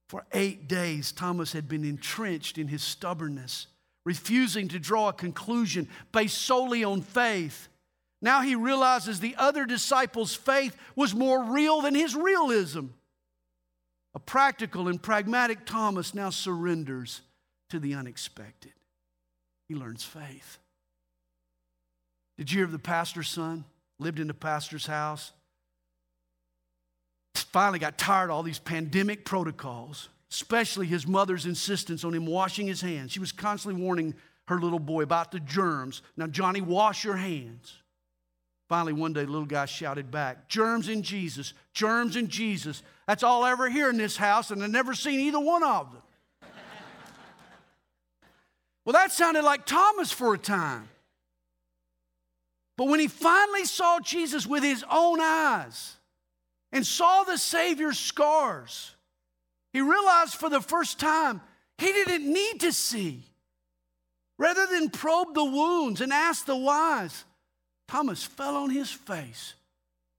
For 0.09 0.25
eight 0.31 0.67
days, 0.67 1.11
Thomas 1.11 1.53
had 1.53 1.67
been 1.67 1.83
entrenched 1.83 2.59
in 2.59 2.67
his 2.67 2.83
stubbornness 2.83 3.67
refusing 4.05 4.67
to 4.69 4.79
draw 4.79 5.09
a 5.09 5.13
conclusion 5.13 5.87
based 6.11 6.37
solely 6.37 6.83
on 6.83 7.01
faith. 7.01 7.69
Now 8.21 8.41
he 8.41 8.55
realizes 8.55 9.19
the 9.19 9.35
other 9.37 9.65
disciples' 9.65 10.35
faith 10.35 10.77
was 10.95 11.13
more 11.13 11.43
real 11.43 11.81
than 11.81 11.95
his 11.95 12.15
realism. 12.15 12.87
A 14.15 14.19
practical 14.19 14.87
and 14.87 15.01
pragmatic 15.01 15.65
Thomas 15.65 16.13
now 16.13 16.29
surrenders 16.29 17.21
to 17.69 17.79
the 17.79 17.95
unexpected. 17.95 18.73
He 19.67 19.75
learns 19.75 20.03
faith. 20.03 20.59
Did 22.37 22.51
you 22.51 22.59
hear 22.59 22.65
of 22.65 22.71
the 22.71 22.79
pastor's 22.79 23.29
son? 23.29 23.65
Lived 23.99 24.19
in 24.19 24.27
the 24.27 24.33
pastor's 24.33 24.85
house. 24.85 25.31
Finally 27.35 27.79
got 27.79 27.97
tired 27.97 28.29
of 28.29 28.31
all 28.31 28.43
these 28.43 28.59
pandemic 28.59 29.25
protocols 29.25 30.09
especially 30.33 30.87
his 30.87 31.05
mother's 31.05 31.45
insistence 31.45 32.03
on 32.03 32.11
him 32.11 32.25
washing 32.25 32.65
his 32.65 32.81
hands. 32.81 33.11
She 33.11 33.19
was 33.19 33.31
constantly 33.31 33.79
warning 33.79 34.15
her 34.47 34.59
little 34.59 34.79
boy 34.79 35.03
about 35.03 35.31
the 35.31 35.39
germs. 35.39 36.01
Now, 36.17 36.25
Johnny, 36.25 36.59
wash 36.59 37.03
your 37.03 37.15
hands. 37.15 37.77
Finally, 38.67 38.93
one 38.93 39.13
day, 39.13 39.25
the 39.25 39.31
little 39.31 39.45
guy 39.45 39.65
shouted 39.65 40.09
back, 40.09 40.49
Germs 40.49 40.89
in 40.89 41.03
Jesus, 41.03 41.53
germs 41.73 42.15
in 42.15 42.29
Jesus. 42.29 42.81
That's 43.07 43.21
all 43.21 43.43
I 43.43 43.51
ever 43.51 43.69
hear 43.69 43.91
in 43.91 43.97
this 43.97 44.17
house, 44.17 44.49
and 44.49 44.63
I've 44.63 44.71
never 44.71 44.95
seen 44.95 45.19
either 45.19 45.39
one 45.39 45.61
of 45.61 45.91
them. 45.91 46.01
well, 48.85 48.93
that 48.93 49.11
sounded 49.11 49.43
like 49.43 49.67
Thomas 49.67 50.11
for 50.11 50.33
a 50.33 50.37
time. 50.39 50.89
But 52.75 52.87
when 52.87 52.99
he 52.99 53.07
finally 53.07 53.65
saw 53.65 53.99
Jesus 53.99 54.47
with 54.47 54.63
his 54.63 54.83
own 54.89 55.19
eyes 55.21 55.97
and 56.71 56.83
saw 56.83 57.23
the 57.23 57.37
Savior's 57.37 57.99
scars, 57.99 58.95
he 59.73 59.81
realized 59.81 60.35
for 60.35 60.49
the 60.49 60.61
first 60.61 60.99
time 60.99 61.41
he 61.79 61.91
didn't 61.91 62.31
need 62.31 62.59
to 62.61 62.71
see. 62.71 63.23
Rather 64.37 64.65
than 64.67 64.89
probe 64.89 65.33
the 65.33 65.43
wounds 65.43 65.99
and 65.99 66.13
ask 66.13 66.45
the 66.45 66.55
whys, 66.55 67.25
Thomas 67.87 68.23
fell 68.23 68.55
on 68.55 68.69
his 68.69 68.91
face 68.91 69.55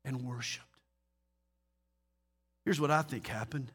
and 0.05 0.25
worshiped. 0.25 0.67
Here's 2.65 2.81
what 2.81 2.91
I 2.91 3.03
think 3.03 3.27
happened. 3.27 3.71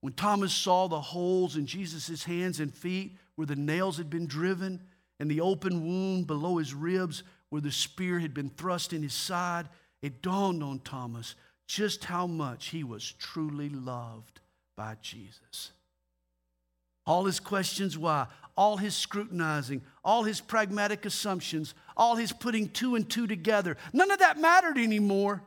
When 0.00 0.12
Thomas 0.12 0.52
saw 0.52 0.88
the 0.88 1.00
holes 1.00 1.56
in 1.56 1.66
Jesus' 1.66 2.24
hands 2.24 2.58
and 2.60 2.74
feet 2.74 3.16
where 3.36 3.46
the 3.46 3.56
nails 3.56 3.98
had 3.98 4.10
been 4.10 4.26
driven, 4.26 4.80
and 5.20 5.30
the 5.30 5.40
open 5.40 5.86
wound 5.86 6.26
below 6.26 6.56
his 6.56 6.74
ribs 6.74 7.22
where 7.50 7.62
the 7.62 7.70
spear 7.70 8.18
had 8.18 8.34
been 8.34 8.50
thrust 8.50 8.92
in 8.92 9.02
his 9.02 9.14
side, 9.14 9.68
it 10.00 10.22
dawned 10.22 10.62
on 10.62 10.80
Thomas 10.80 11.36
just 11.68 12.04
how 12.04 12.26
much 12.26 12.68
he 12.68 12.82
was 12.82 13.12
truly 13.12 13.68
loved 13.68 14.41
by 14.76 14.96
Jesus. 15.00 15.72
All 17.06 17.24
his 17.24 17.40
questions 17.40 17.98
why, 17.98 18.26
all 18.56 18.76
his 18.76 18.94
scrutinizing, 18.94 19.82
all 20.04 20.22
his 20.24 20.40
pragmatic 20.40 21.04
assumptions, 21.04 21.74
all 21.96 22.16
his 22.16 22.32
putting 22.32 22.68
two 22.68 22.94
and 22.94 23.08
two 23.08 23.26
together, 23.26 23.76
none 23.92 24.10
of 24.10 24.18
that 24.20 24.38
mattered 24.38 24.78
anymore. 24.78 25.42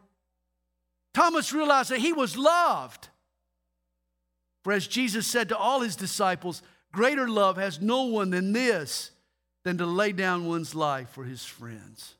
Thomas 1.13 1.53
realized 1.53 1.91
that 1.91 1.99
he 1.99 2.11
was 2.11 2.37
loved. 2.37 3.07
For 4.63 4.73
as 4.73 4.87
Jesus 4.87 5.27
said 5.27 5.49
to 5.49 5.57
all 5.57 5.81
his 5.81 5.95
disciples, 5.95 6.61
greater 6.91 7.27
love 7.27 7.57
has 7.57 7.79
no 7.79 8.03
one 8.03 8.31
than 8.31 8.51
this, 8.51 9.11
than 9.63 9.77
to 9.77 9.85
lay 9.85 10.11
down 10.11 10.47
one's 10.47 10.75
life 10.75 11.09
for 11.09 11.23
his 11.23 11.45
friends. 11.45 12.15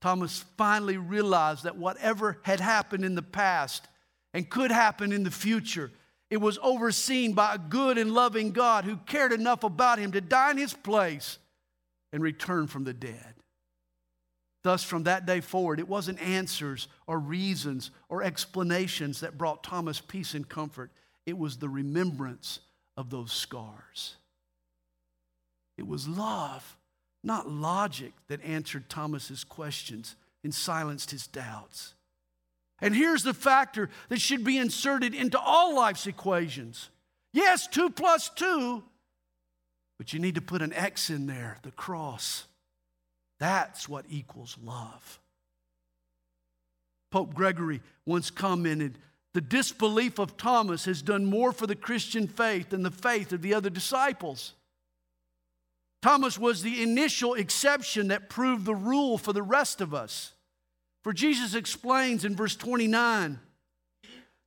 Thomas 0.00 0.44
finally 0.56 0.96
realized 0.96 1.64
that 1.64 1.76
whatever 1.76 2.38
had 2.42 2.60
happened 2.60 3.04
in 3.04 3.14
the 3.14 3.22
past 3.22 3.86
and 4.34 4.48
could 4.48 4.70
happen 4.70 5.12
in 5.12 5.24
the 5.24 5.30
future. 5.30 5.90
It 6.30 6.38
was 6.38 6.58
overseen 6.62 7.32
by 7.32 7.54
a 7.54 7.58
good 7.58 7.96
and 7.96 8.12
loving 8.12 8.50
God 8.52 8.84
who 8.84 8.96
cared 8.98 9.32
enough 9.32 9.64
about 9.64 9.98
him 9.98 10.12
to 10.12 10.20
die 10.20 10.50
in 10.50 10.58
his 10.58 10.74
place 10.74 11.38
and 12.12 12.22
return 12.22 12.66
from 12.66 12.84
the 12.84 12.92
dead. 12.92 13.34
Thus, 14.64 14.82
from 14.82 15.04
that 15.04 15.24
day 15.24 15.40
forward, 15.40 15.78
it 15.78 15.88
wasn't 15.88 16.20
answers 16.20 16.88
or 17.06 17.18
reasons 17.18 17.90
or 18.08 18.22
explanations 18.22 19.20
that 19.20 19.38
brought 19.38 19.62
Thomas 19.62 20.00
peace 20.00 20.34
and 20.34 20.46
comfort. 20.46 20.90
It 21.24 21.38
was 21.38 21.56
the 21.56 21.68
remembrance 21.68 22.60
of 22.96 23.08
those 23.08 23.32
scars. 23.32 24.16
It 25.78 25.86
was 25.86 26.08
love, 26.08 26.76
not 27.22 27.48
logic, 27.48 28.12
that 28.26 28.44
answered 28.44 28.88
Thomas's 28.88 29.44
questions 29.44 30.16
and 30.42 30.52
silenced 30.52 31.12
his 31.12 31.26
doubts. 31.26 31.94
And 32.80 32.94
here's 32.94 33.22
the 33.22 33.34
factor 33.34 33.90
that 34.08 34.20
should 34.20 34.44
be 34.44 34.58
inserted 34.58 35.14
into 35.14 35.38
all 35.38 35.74
life's 35.74 36.06
equations. 36.06 36.90
Yes, 37.32 37.66
two 37.66 37.90
plus 37.90 38.28
two, 38.28 38.82
but 39.98 40.12
you 40.12 40.20
need 40.20 40.36
to 40.36 40.40
put 40.40 40.62
an 40.62 40.72
X 40.72 41.10
in 41.10 41.26
there, 41.26 41.58
the 41.62 41.72
cross. 41.72 42.44
That's 43.40 43.88
what 43.88 44.04
equals 44.08 44.56
love. 44.62 45.20
Pope 47.10 47.34
Gregory 47.34 47.80
once 48.06 48.30
commented 48.30 48.98
the 49.34 49.40
disbelief 49.40 50.18
of 50.18 50.36
Thomas 50.36 50.84
has 50.86 51.02
done 51.02 51.24
more 51.24 51.52
for 51.52 51.66
the 51.66 51.76
Christian 51.76 52.26
faith 52.26 52.70
than 52.70 52.82
the 52.82 52.90
faith 52.90 53.32
of 53.32 53.42
the 53.42 53.54
other 53.54 53.70
disciples. 53.70 54.54
Thomas 56.02 56.38
was 56.38 56.62
the 56.62 56.82
initial 56.82 57.34
exception 57.34 58.08
that 58.08 58.28
proved 58.28 58.64
the 58.64 58.74
rule 58.74 59.18
for 59.18 59.32
the 59.32 59.42
rest 59.42 59.80
of 59.80 59.94
us. 59.94 60.32
For 61.02 61.12
Jesus 61.12 61.54
explains 61.54 62.24
in 62.24 62.36
verse 62.36 62.56
29 62.56 63.40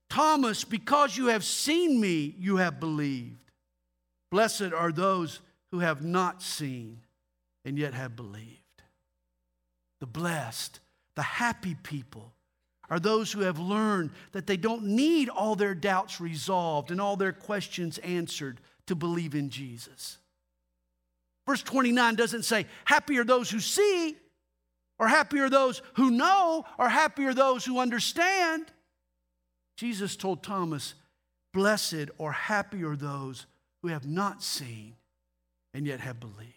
Thomas, 0.09 0.65
because 0.65 1.15
you 1.15 1.27
have 1.27 1.45
seen 1.45 2.01
me, 2.01 2.35
you 2.37 2.57
have 2.57 2.81
believed. 2.81 3.49
Blessed 4.29 4.73
are 4.73 4.91
those 4.91 5.39
who 5.71 5.79
have 5.79 6.03
not 6.03 6.41
seen 6.41 6.99
and 7.63 7.77
yet 7.77 7.93
have 7.93 8.17
believed. 8.17 8.59
The 10.01 10.07
blessed, 10.07 10.81
the 11.15 11.21
happy 11.21 11.75
people 11.75 12.33
are 12.89 12.99
those 12.99 13.31
who 13.31 13.39
have 13.41 13.57
learned 13.57 14.11
that 14.33 14.47
they 14.47 14.57
don't 14.57 14.83
need 14.83 15.29
all 15.29 15.55
their 15.55 15.73
doubts 15.73 16.19
resolved 16.19 16.91
and 16.91 16.99
all 16.99 17.15
their 17.15 17.31
questions 17.31 17.97
answered 17.99 18.59
to 18.87 18.95
believe 18.95 19.33
in 19.33 19.49
Jesus. 19.49 20.17
Verse 21.47 21.63
29 21.63 22.15
doesn't 22.15 22.43
say, 22.43 22.65
Happy 22.83 23.17
are 23.17 23.23
those 23.23 23.49
who 23.49 23.61
see, 23.61 24.17
or 25.01 25.07
happy 25.07 25.39
are 25.39 25.49
those 25.49 25.81
who 25.95 26.11
know, 26.11 26.63
or 26.77 26.87
happy 26.87 27.25
are 27.25 27.33
those 27.33 27.65
who 27.65 27.79
understand. 27.79 28.67
Jesus 29.75 30.15
told 30.15 30.43
Thomas, 30.43 30.93
Blessed 31.53 32.11
or 32.19 32.31
happy 32.31 32.83
are 32.83 32.95
those 32.95 33.47
who 33.81 33.87
have 33.87 34.05
not 34.05 34.43
seen 34.43 34.93
and 35.73 35.87
yet 35.87 36.01
have 36.01 36.19
believed. 36.19 36.53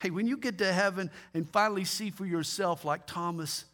Hey, 0.00 0.10
when 0.10 0.26
you 0.26 0.36
get 0.36 0.58
to 0.58 0.70
heaven 0.70 1.10
and 1.32 1.48
finally 1.48 1.84
see 1.84 2.10
for 2.10 2.26
yourself, 2.26 2.84
like 2.84 3.06
Thomas, 3.06 3.64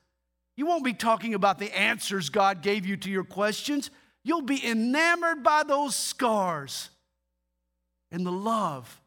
you 0.56 0.64
won't 0.64 0.84
be 0.84 0.94
talking 0.94 1.34
about 1.34 1.58
the 1.58 1.76
answers 1.76 2.28
God 2.28 2.62
gave 2.62 2.86
you 2.86 2.96
to 2.96 3.10
your 3.10 3.24
questions. 3.24 3.90
You'll 4.22 4.42
be 4.42 4.64
enamored 4.64 5.42
by 5.42 5.64
those 5.64 5.96
scars 5.96 6.90
and 8.12 8.24
the 8.24 8.30
love 8.30 9.00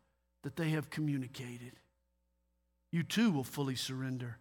that 0.44 0.58
they 0.58 0.72
have 0.72 0.90
communicated. 0.90 1.79
You 2.92 3.04
too 3.04 3.32
will 3.32 3.44
fully 3.44 3.76
surrender, 3.76 4.38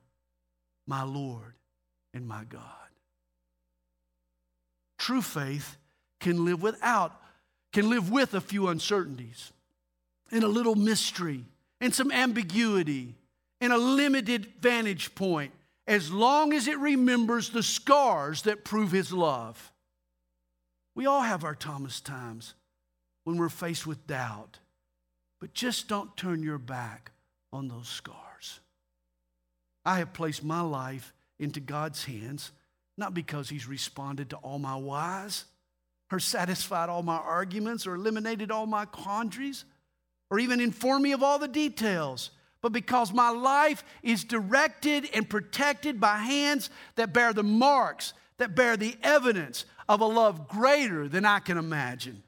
my 0.86 1.02
Lord 1.02 1.54
and 2.14 2.26
my 2.26 2.44
God. 2.44 2.62
True 4.98 5.22
faith 5.22 5.76
can 6.20 6.44
live 6.44 6.62
without, 6.62 7.20
can 7.72 7.90
live 7.90 8.10
with 8.10 8.34
a 8.34 8.40
few 8.40 8.68
uncertainties 8.68 9.52
and 10.30 10.42
a 10.42 10.48
little 10.48 10.74
mystery 10.74 11.44
and 11.80 11.94
some 11.94 12.10
ambiguity 12.10 13.14
and 13.60 13.72
a 13.72 13.78
limited 13.78 14.46
vantage 14.60 15.14
point 15.14 15.52
as 15.86 16.10
long 16.10 16.52
as 16.52 16.68
it 16.68 16.78
remembers 16.78 17.50
the 17.50 17.62
scars 17.62 18.42
that 18.42 18.64
prove 18.64 18.92
his 18.92 19.12
love. 19.12 19.72
We 20.94 21.06
all 21.06 21.22
have 21.22 21.44
our 21.44 21.54
Thomas 21.54 22.00
times 22.00 22.54
when 23.24 23.36
we're 23.36 23.48
faced 23.48 23.86
with 23.86 24.06
doubt, 24.06 24.58
but 25.40 25.54
just 25.54 25.88
don't 25.88 26.16
turn 26.16 26.42
your 26.42 26.58
back 26.58 27.12
on 27.52 27.68
those 27.68 27.88
scars. 27.88 28.27
I 29.88 30.00
have 30.00 30.12
placed 30.12 30.44
my 30.44 30.60
life 30.60 31.14
into 31.38 31.60
God's 31.60 32.04
hands, 32.04 32.52
not 32.98 33.14
because 33.14 33.48
he's 33.48 33.66
responded 33.66 34.28
to 34.28 34.36
all 34.36 34.58
my 34.58 34.76
whys 34.76 35.46
or 36.12 36.20
satisfied 36.20 36.90
all 36.90 37.02
my 37.02 37.16
arguments 37.16 37.86
or 37.86 37.94
eliminated 37.94 38.50
all 38.50 38.66
my 38.66 38.84
quandaries 38.84 39.64
or 40.30 40.38
even 40.38 40.60
informed 40.60 41.04
me 41.04 41.12
of 41.12 41.22
all 41.22 41.38
the 41.38 41.48
details, 41.48 42.32
but 42.60 42.70
because 42.70 43.14
my 43.14 43.30
life 43.30 43.82
is 44.02 44.24
directed 44.24 45.08
and 45.14 45.30
protected 45.30 45.98
by 45.98 46.18
hands 46.18 46.68
that 46.96 47.14
bear 47.14 47.32
the 47.32 47.42
marks, 47.42 48.12
that 48.36 48.54
bear 48.54 48.76
the 48.76 48.94
evidence 49.02 49.64
of 49.88 50.02
a 50.02 50.06
love 50.06 50.48
greater 50.48 51.08
than 51.08 51.24
I 51.24 51.38
can 51.38 51.56
imagine. 51.56 52.22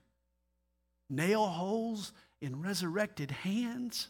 Nail 1.11 1.47
holes 1.47 2.13
in 2.41 2.63
resurrected 2.63 3.31
hands, 3.31 4.09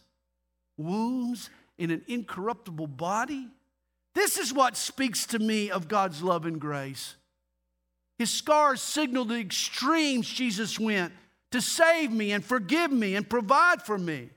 wounds 0.77 1.51
in 1.81 1.91
an 1.91 2.03
incorruptible 2.07 2.87
body. 2.87 3.49
This 4.15 4.37
is 4.39 4.53
what 4.53 4.77
speaks 4.77 5.27
to 5.27 5.39
me 5.39 5.71
of 5.71 5.89
God's 5.89 6.23
love 6.23 6.45
and 6.45 6.61
grace. 6.61 7.17
His 8.19 8.31
scars 8.31 8.83
signal 8.83 9.25
the 9.25 9.41
extremes 9.41 10.29
Jesus 10.29 10.79
went 10.79 11.13
to 11.53 11.61
save 11.61 12.13
me 12.13 12.33
and 12.33 12.45
forgive 12.45 12.93
me 12.93 13.17
and 13.17 13.29
provide 13.29 13.83
for 13.83 13.97
me. 13.97 14.29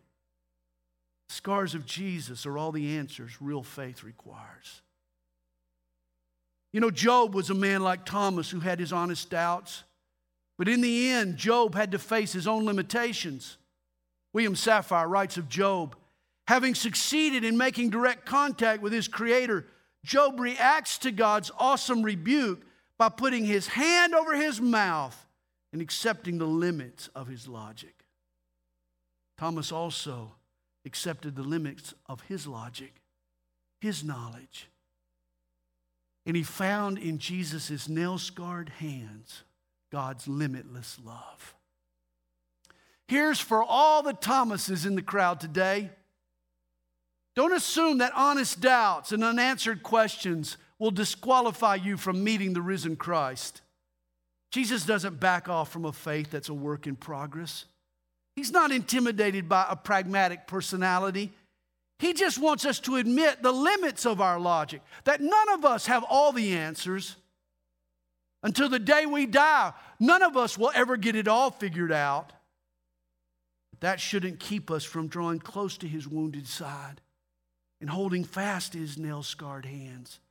Scars 1.27 1.75
of 1.75 1.85
Jesus 1.85 2.45
are 2.45 2.57
all 2.57 2.71
the 2.71 2.97
answers 2.97 3.41
real 3.41 3.61
faith 3.61 4.03
requires. 4.03 4.81
You 6.71 6.79
know, 6.79 6.91
Job 6.91 7.35
was 7.35 7.49
a 7.49 7.55
man 7.55 7.83
like 7.83 8.05
Thomas 8.05 8.49
who 8.49 8.61
had 8.61 8.79
his 8.79 8.93
honest 8.93 9.29
doubts. 9.29 9.83
But 10.57 10.69
in 10.69 10.79
the 10.79 11.09
end, 11.09 11.35
Job 11.35 11.75
had 11.75 11.91
to 11.91 11.99
face 11.99 12.31
his 12.31 12.47
own 12.47 12.65
limitations. 12.65 13.57
William 14.31 14.55
Safire 14.55 15.09
writes 15.09 15.37
of 15.37 15.49
Job 15.49 15.95
having 16.47 16.75
succeeded 16.75 17.43
in 17.43 17.57
making 17.57 17.89
direct 17.89 18.25
contact 18.25 18.81
with 18.81 18.93
his 18.93 19.07
Creator, 19.07 19.65
Job 20.03 20.39
reacts 20.39 20.97
to 20.99 21.11
God's 21.11 21.51
awesome 21.57 22.03
rebuke 22.03 22.61
by 22.97 23.09
putting 23.09 23.45
his 23.45 23.67
hand 23.67 24.13
over 24.13 24.35
his 24.35 24.59
mouth 24.59 25.25
and 25.71 25.81
accepting 25.81 26.37
the 26.37 26.45
limits 26.45 27.09
of 27.15 27.27
his 27.27 27.47
logic. 27.47 28.03
Thomas 29.37 29.71
also 29.71 30.33
accepted 30.85 31.35
the 31.35 31.43
limits 31.43 31.93
of 32.07 32.21
his 32.21 32.45
logic, 32.45 32.93
his 33.79 34.03
knowledge. 34.03 34.69
And 36.25 36.35
he 36.35 36.43
found 36.43 36.97
in 36.97 37.17
Jesus' 37.17 37.89
nail 37.89 38.17
scarred 38.17 38.69
hands 38.69 39.43
God's 39.91 40.27
limitless 40.27 40.97
love. 41.03 41.55
Here's 43.07 43.39
for 43.39 43.63
all 43.63 44.01
the 44.03 44.13
Thomases 44.13 44.85
in 44.85 44.95
the 44.95 45.01
crowd 45.01 45.39
today. 45.39 45.91
Don't 47.35 47.53
assume 47.53 47.97
that 47.97 48.13
honest 48.15 48.61
doubts 48.61 49.11
and 49.11 49.23
unanswered 49.23 49.81
questions 49.81 50.57
will 50.77 50.91
disqualify 50.91 51.75
you 51.75 51.97
from 51.97 52.23
meeting 52.23 52.53
the 52.53 52.61
risen 52.61 52.95
Christ. 52.95 53.61
Jesus 54.51 54.85
doesn't 54.85 55.19
back 55.19 55.49
off 55.49 55.71
from 55.71 55.85
a 55.85 55.93
faith 55.93 56.29
that's 56.29 56.49
a 56.49 56.53
work 56.53 56.85
in 56.85 56.95
progress. 56.95 57.65
He's 58.35 58.51
not 58.51 58.71
intimidated 58.71 59.49
by 59.49 59.65
a 59.67 59.75
pragmatic 59.75 60.45
personality. 60.45 61.31
He 61.97 62.13
just 62.13 62.37
wants 62.37 62.65
us 62.65 62.79
to 62.81 62.97
admit 62.97 63.41
the 63.41 63.51
limits 63.51 64.05
of 64.05 64.21
our 64.21 64.39
logic, 64.39 64.81
that 65.05 65.21
none 65.21 65.49
of 65.53 65.65
us 65.65 65.87
have 65.87 66.03
all 66.03 66.33
the 66.33 66.53
answers. 66.53 67.15
Until 68.43 68.69
the 68.69 68.79
day 68.79 69.05
we 69.05 69.25
die, 69.25 69.73
none 69.99 70.21
of 70.21 70.35
us 70.35 70.57
will 70.57 70.71
ever 70.75 70.97
get 70.97 71.15
it 71.15 71.27
all 71.27 71.49
figured 71.49 71.91
out. 71.91 72.33
But 73.71 73.79
that 73.79 73.99
shouldn't 73.99 74.39
keep 74.39 74.69
us 74.69 74.83
from 74.83 75.07
drawing 75.07 75.39
close 75.39 75.77
to 75.77 75.87
his 75.87 76.07
wounded 76.07 76.45
side 76.45 77.01
and 77.83 77.89
holding 77.89 78.23
fast 78.23 78.73
his 78.73 78.97
nail 78.97 79.21
scarred 79.21 79.65
hands 79.65 80.21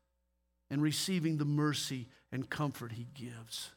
and 0.70 0.82
receiving 0.82 1.36
the 1.36 1.44
mercy 1.44 2.08
and 2.32 2.48
comfort 2.48 2.92
he 2.92 3.06
gives 3.12 3.72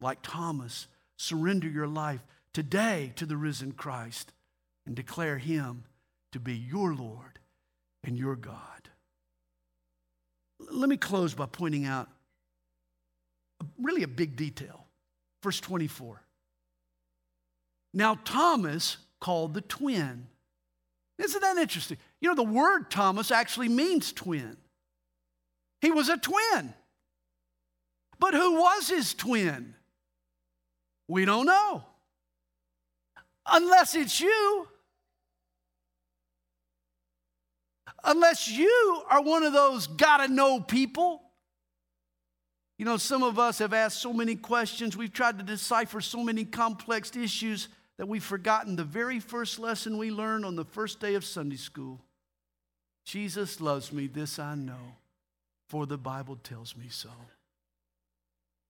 like 0.00 0.18
Thomas, 0.20 0.88
surrender 1.16 1.68
your 1.68 1.86
life 1.86 2.24
today 2.52 3.12
to 3.14 3.24
the 3.24 3.36
risen 3.36 3.70
Christ 3.70 4.32
and 4.84 4.96
declare 4.96 5.38
him 5.38 5.84
to 6.32 6.40
be 6.40 6.54
your 6.54 6.92
Lord 6.92 7.38
and 8.04 8.18
your 8.18 8.34
God. 8.34 8.90
Let 10.58 10.88
me 10.88 10.96
close 10.96 11.34
by 11.34 11.46
pointing 11.46 11.84
out 11.84 12.08
really 13.80 14.02
a 14.02 14.08
big 14.08 14.34
detail. 14.34 14.86
Verse 15.40 15.60
24. 15.60 16.20
Now, 17.94 18.18
Thomas 18.24 18.96
called 19.20 19.54
the 19.54 19.60
twin. 19.60 20.26
Isn't 21.16 21.40
that 21.40 21.56
interesting? 21.56 21.98
You 22.20 22.28
know, 22.30 22.34
the 22.34 22.42
word 22.42 22.90
Thomas 22.90 23.30
actually 23.30 23.68
means 23.68 24.12
twin. 24.12 24.56
He 25.80 25.90
was 25.90 26.08
a 26.08 26.16
twin. 26.16 26.74
But 28.18 28.34
who 28.34 28.54
was 28.54 28.88
his 28.88 29.14
twin? 29.14 29.74
We 31.08 31.24
don't 31.24 31.46
know. 31.46 31.84
Unless 33.46 33.94
it's 33.94 34.20
you. 34.20 34.68
unless 38.06 38.48
you 38.48 39.02
are 39.10 39.20
one 39.20 39.42
of 39.42 39.52
those 39.52 39.86
gotta 39.86 40.32
know 40.32 40.60
people. 40.60 41.22
You 42.78 42.84
know, 42.84 42.96
some 42.96 43.22
of 43.22 43.38
us 43.38 43.58
have 43.58 43.72
asked 43.72 44.00
so 44.00 44.12
many 44.12 44.36
questions, 44.36 44.96
we've 44.96 45.12
tried 45.12 45.38
to 45.38 45.44
decipher 45.44 46.00
so 46.00 46.22
many 46.22 46.44
complex 46.44 47.14
issues 47.16 47.68
that 47.98 48.06
we've 48.06 48.24
forgotten 48.24 48.76
the 48.76 48.84
very 48.84 49.18
first 49.18 49.58
lesson 49.58 49.98
we 49.98 50.10
learned 50.10 50.44
on 50.44 50.56
the 50.56 50.64
first 50.64 51.00
day 51.00 51.14
of 51.14 51.24
Sunday 51.24 51.56
school. 51.56 52.02
Jesus 53.06 53.60
loves 53.60 53.92
me, 53.92 54.08
this 54.08 54.38
I 54.40 54.56
know, 54.56 54.96
for 55.68 55.86
the 55.86 55.96
Bible 55.96 56.36
tells 56.42 56.76
me 56.76 56.86
so. 56.90 57.08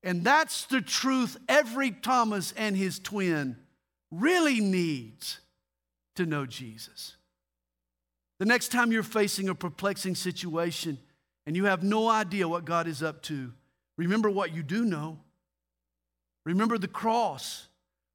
And 0.02 0.22
that's 0.22 0.66
the 0.66 0.82
truth 0.82 1.38
every 1.48 1.90
Thomas 1.90 2.52
and 2.52 2.76
his 2.76 2.98
twin 2.98 3.56
really 4.10 4.60
needs 4.60 5.40
to 6.16 6.26
know 6.26 6.44
Jesus. 6.44 7.16
The 8.38 8.44
next 8.44 8.68
time 8.68 8.92
you're 8.92 9.02
facing 9.02 9.48
a 9.48 9.54
perplexing 9.54 10.14
situation 10.14 10.98
and 11.46 11.56
you 11.56 11.64
have 11.64 11.82
no 11.82 12.08
idea 12.08 12.46
what 12.46 12.66
God 12.66 12.86
is 12.86 13.02
up 13.02 13.22
to, 13.22 13.52
remember 13.96 14.28
what 14.28 14.54
you 14.54 14.62
do 14.62 14.84
know. 14.84 15.18
Remember 16.44 16.76
the 16.76 16.88
cross. 16.88 17.65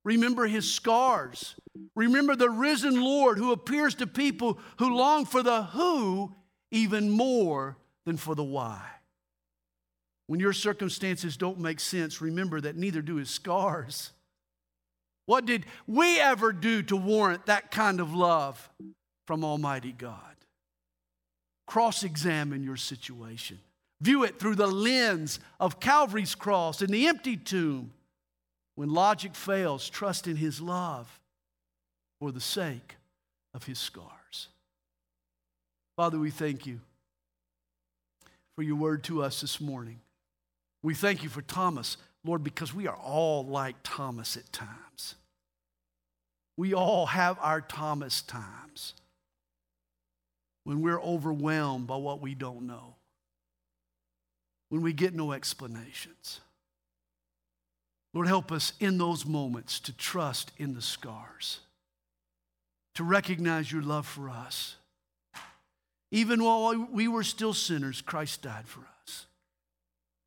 Remember 0.03 0.47
his 0.47 0.71
scars. 0.71 1.55
Remember 1.95 2.35
the 2.35 2.49
risen 2.49 2.99
Lord 2.99 3.37
who 3.37 3.51
appears 3.51 3.95
to 3.95 4.07
people 4.07 4.59
who 4.77 4.95
long 4.95 5.25
for 5.25 5.43
the 5.43 5.63
who 5.63 6.33
even 6.71 7.09
more 7.09 7.77
than 8.05 8.17
for 8.17 8.33
the 8.33 8.43
why. 8.43 8.81
When 10.27 10.39
your 10.39 10.53
circumstances 10.53 11.37
don't 11.37 11.59
make 11.59 11.79
sense, 11.79 12.21
remember 12.21 12.61
that 12.61 12.77
neither 12.77 13.01
do 13.01 13.17
his 13.17 13.29
scars. 13.29 14.11
What 15.25 15.45
did 15.45 15.65
we 15.87 16.19
ever 16.19 16.51
do 16.51 16.81
to 16.83 16.95
warrant 16.95 17.45
that 17.45 17.69
kind 17.69 17.99
of 17.99 18.13
love 18.13 18.69
from 19.27 19.43
Almighty 19.43 19.91
God? 19.91 20.17
Cross 21.67 22.03
examine 22.03 22.63
your 22.63 22.77
situation. 22.77 23.59
View 24.01 24.23
it 24.23 24.39
through 24.39 24.55
the 24.55 24.67
lens 24.67 25.39
of 25.59 25.79
Calvary's 25.79 26.33
cross 26.33 26.81
and 26.81 26.89
the 26.89 27.07
empty 27.07 27.37
tomb. 27.37 27.91
When 28.75 28.93
logic 28.93 29.35
fails, 29.35 29.89
trust 29.89 30.27
in 30.27 30.37
His 30.37 30.61
love 30.61 31.19
for 32.19 32.31
the 32.31 32.41
sake 32.41 32.95
of 33.53 33.65
His 33.65 33.79
scars. 33.79 34.47
Father, 35.97 36.17
we 36.17 36.31
thank 36.31 36.65
you 36.65 36.79
for 38.55 38.63
your 38.63 38.75
word 38.75 39.03
to 39.05 39.23
us 39.23 39.41
this 39.41 39.59
morning. 39.59 39.99
We 40.83 40.93
thank 40.93 41.23
you 41.23 41.29
for 41.29 41.41
Thomas, 41.41 41.97
Lord, 42.23 42.43
because 42.43 42.73
we 42.73 42.87
are 42.87 42.95
all 42.95 43.45
like 43.45 43.75
Thomas 43.83 44.37
at 44.37 44.51
times. 44.51 45.15
We 46.57 46.73
all 46.73 47.07
have 47.07 47.37
our 47.41 47.61
Thomas 47.61 48.21
times 48.21 48.93
when 50.63 50.81
we're 50.81 51.01
overwhelmed 51.01 51.87
by 51.87 51.97
what 51.97 52.21
we 52.21 52.35
don't 52.35 52.67
know, 52.67 52.95
when 54.69 54.81
we 54.81 54.93
get 54.93 55.13
no 55.13 55.31
explanations. 55.31 56.39
Lord, 58.13 58.27
help 58.27 58.51
us 58.51 58.73
in 58.79 58.97
those 58.97 59.25
moments 59.25 59.79
to 59.81 59.93
trust 59.93 60.51
in 60.57 60.73
the 60.73 60.81
scars, 60.81 61.59
to 62.95 63.03
recognize 63.03 63.71
your 63.71 63.81
love 63.81 64.05
for 64.05 64.29
us. 64.29 64.75
Even 66.11 66.43
while 66.43 66.87
we 66.91 67.07
were 67.07 67.23
still 67.23 67.53
sinners, 67.53 68.01
Christ 68.01 68.41
died 68.41 68.67
for 68.67 68.81